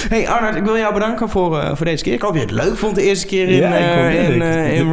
Hey 0.09 0.29
Arnold, 0.29 0.55
ik 0.55 0.65
wil 0.65 0.77
jou 0.77 0.95
bedanken 0.95 1.29
voor, 1.29 1.59
eh, 1.61 1.77
voor 1.77 1.87
deze 1.87 2.05
keer. 2.05 2.13
Ik 2.13 2.21
hoop 2.23 2.35
je 2.35 2.41
het 2.41 2.51
leuk 2.51 2.77
vond 2.77 2.95
de 2.95 3.03
eerste 3.03 3.27
keer 3.27 3.49
in, 3.49 3.55
ja, 3.57 3.77
eh, 3.77 4.29
in, 4.29 4.43
eh, 4.43 4.79
in 4.79 4.87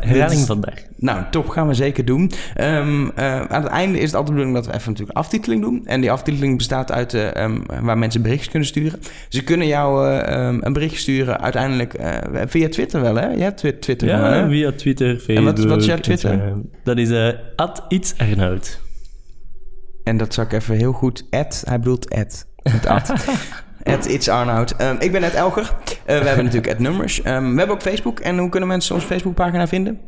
herhaling 0.00 0.46
vandaag. 0.46 0.74
Nou, 0.96 1.22
top, 1.30 1.48
gaan 1.48 1.66
we 1.68 1.74
zeker 1.74 2.04
doen. 2.04 2.30
Ehm, 2.54 3.08
eh, 3.14 3.40
aan 3.40 3.62
het 3.62 3.70
einde 3.72 3.98
is 3.98 4.04
het 4.04 4.14
altijd 4.14 4.26
de 4.26 4.32
bedoeling 4.42 4.54
dat 4.54 4.66
we 4.66 4.72
even 4.78 4.90
natuurlijk 4.90 5.18
aftiteling 5.18 5.60
doen. 5.62 5.82
En 5.86 6.00
die 6.00 6.10
aftiteling 6.10 6.56
bestaat 6.56 6.92
uit 6.92 7.14
eh, 7.14 7.36
ehm, 7.36 7.58
waar 7.82 7.98
mensen 7.98 8.22
berichtjes 8.22 8.50
kunnen 8.50 8.68
sturen. 8.68 9.00
Ze 9.28 9.44
kunnen 9.44 9.66
jou 9.66 10.08
eh, 10.08 10.32
ehm, 10.46 10.58
een 10.60 10.72
berichtje 10.72 10.98
sturen 10.98 11.40
uiteindelijk 11.40 11.94
via 12.46 12.68
Twitter 12.68 13.00
wel, 13.00 13.14
hè? 13.16 13.26
Je 13.28 13.42
hebt 13.42 13.56
Twi- 13.58 13.78
Twitter 13.78 14.08
Ja, 14.08 14.48
via 14.48 14.72
Twitter, 14.72 15.16
Facebook. 15.18 15.44
wat- 15.56 15.64
wat 15.64 15.78
is 15.80 15.86
jouw 15.86 15.98
Twitter? 15.98 16.52
Dat 16.84 16.98
is 16.98 17.34
at 17.56 17.84
iets 17.88 18.14
Arnoud. 18.18 18.80
En 20.04 20.16
dat 20.16 20.34
zag 20.34 20.44
ik 20.44 20.52
even 20.52 20.76
heel 20.76 20.92
goed. 20.92 21.24
Ed, 21.30 21.62
hij 21.66 21.78
bedoelt 21.78 22.08
Ed. 22.08 22.46
Met 22.62 22.86
Ad. 22.86 23.12
Ed 23.88 24.08
It's 24.08 24.28
Arnoud. 24.28 24.76
Ehm, 24.76 24.96
ik 24.98 25.12
ben 25.12 25.22
Ed 25.22 25.34
Elker. 25.34 25.74
Eh, 26.04 26.18
we 26.18 26.26
hebben 26.28 26.44
natuurlijk 26.44 26.72
Ed 26.72 26.78
Numbers. 26.78 27.22
Ehm, 27.22 27.52
we 27.52 27.58
hebben 27.58 27.76
ook 27.76 27.82
Facebook. 27.82 28.20
En 28.20 28.38
hoe 28.38 28.48
kunnen 28.48 28.68
mensen 28.68 28.94
onze 28.94 29.06
Facebookpagina 29.06 29.66
vinden? 29.66 30.00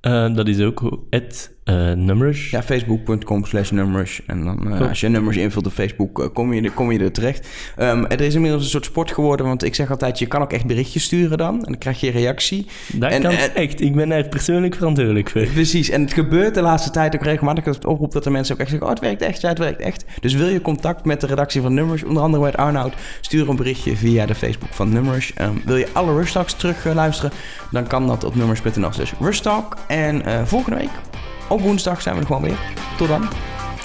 Eh, 0.00 0.34
dat 0.34 0.48
is 0.48 0.60
ook 0.60 1.06
at 1.10 1.55
uh, 1.70 1.92
Numbers. 1.92 2.50
Ja, 2.50 2.62
facebook.com 2.62 3.44
slash 3.44 3.70
numbers. 3.70 4.20
En 4.26 4.44
dan 4.44 4.72
uh, 4.72 4.88
als 4.88 5.00
je 5.00 5.08
nummers 5.08 5.36
invult 5.36 5.66
op 5.66 5.72
Facebook, 5.72 6.20
uh, 6.20 6.26
kom, 6.32 6.52
je, 6.52 6.70
kom 6.70 6.92
je 6.92 6.98
er 6.98 7.12
terecht. 7.12 7.48
Um, 7.78 8.06
er 8.06 8.20
is 8.20 8.34
inmiddels 8.34 8.62
een 8.62 8.68
soort 8.68 8.84
sport 8.84 9.12
geworden, 9.12 9.46
want 9.46 9.64
ik 9.64 9.74
zeg 9.74 9.90
altijd, 9.90 10.18
je 10.18 10.26
kan 10.26 10.42
ook 10.42 10.52
echt 10.52 10.66
berichtjes 10.66 11.02
sturen 11.02 11.38
dan. 11.38 11.54
En 11.54 11.64
dan 11.64 11.78
krijg 11.78 12.00
je 12.00 12.10
reactie. 12.10 12.66
Dat 12.92 13.10
en, 13.10 13.22
kan 13.22 13.30
echt. 13.30 13.80
Ik 13.80 13.94
ben 13.94 14.08
daar 14.08 14.28
persoonlijk 14.28 14.74
verantwoordelijk 14.74 15.30
voor. 15.30 15.46
Precies. 15.46 15.90
En 15.90 16.00
het 16.00 16.12
gebeurt 16.12 16.54
de 16.54 16.62
laatste 16.62 16.90
tijd 16.90 17.14
ook 17.14 17.22
regelmatig 17.22 17.64
dat 17.64 17.74
het 17.74 17.84
oproep 17.84 18.12
dat 18.12 18.24
de 18.24 18.30
mensen 18.30 18.54
ook 18.54 18.60
echt 18.60 18.70
zeggen, 18.70 18.88
oh 18.88 18.94
het 18.94 19.02
werkt 19.02 19.22
echt, 19.22 19.40
ja 19.40 19.48
het 19.48 19.58
werkt 19.58 19.80
echt. 19.80 20.04
Dus 20.20 20.34
wil 20.34 20.48
je 20.48 20.60
contact 20.60 21.04
met 21.04 21.20
de 21.20 21.26
redactie 21.26 21.60
van 21.60 21.74
Numbers, 21.74 22.04
onder 22.04 22.22
andere 22.22 22.42
met 22.42 22.56
Arnoud, 22.56 22.94
stuur 23.20 23.48
een 23.48 23.56
berichtje 23.56 23.96
via 23.96 24.26
de 24.26 24.34
Facebook 24.34 24.72
van 24.72 24.92
Numbers. 24.92 25.32
Um, 25.40 25.62
wil 25.64 25.76
je 25.76 25.88
alle 25.92 26.14
Rush 26.14 26.32
Talks 26.32 26.54
terug 26.54 26.84
luisteren, 26.94 27.30
dan 27.70 27.86
kan 27.86 28.06
dat 28.06 28.24
op 28.24 28.34
nummers.nl 28.34 28.92
slash 28.92 29.12
Rush 29.20 29.38
Talk. 29.38 29.76
En 29.88 30.46
volgende 30.46 30.78
week 30.78 30.90
op 31.48 31.60
woensdag 31.60 32.02
zijn 32.02 32.14
we 32.14 32.20
er 32.20 32.26
gewoon 32.26 32.42
weer. 32.42 32.58
Tot 32.96 33.08
dan. 33.08 33.28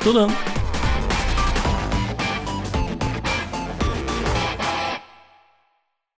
Tot 0.04 0.14
dan. 0.14 0.30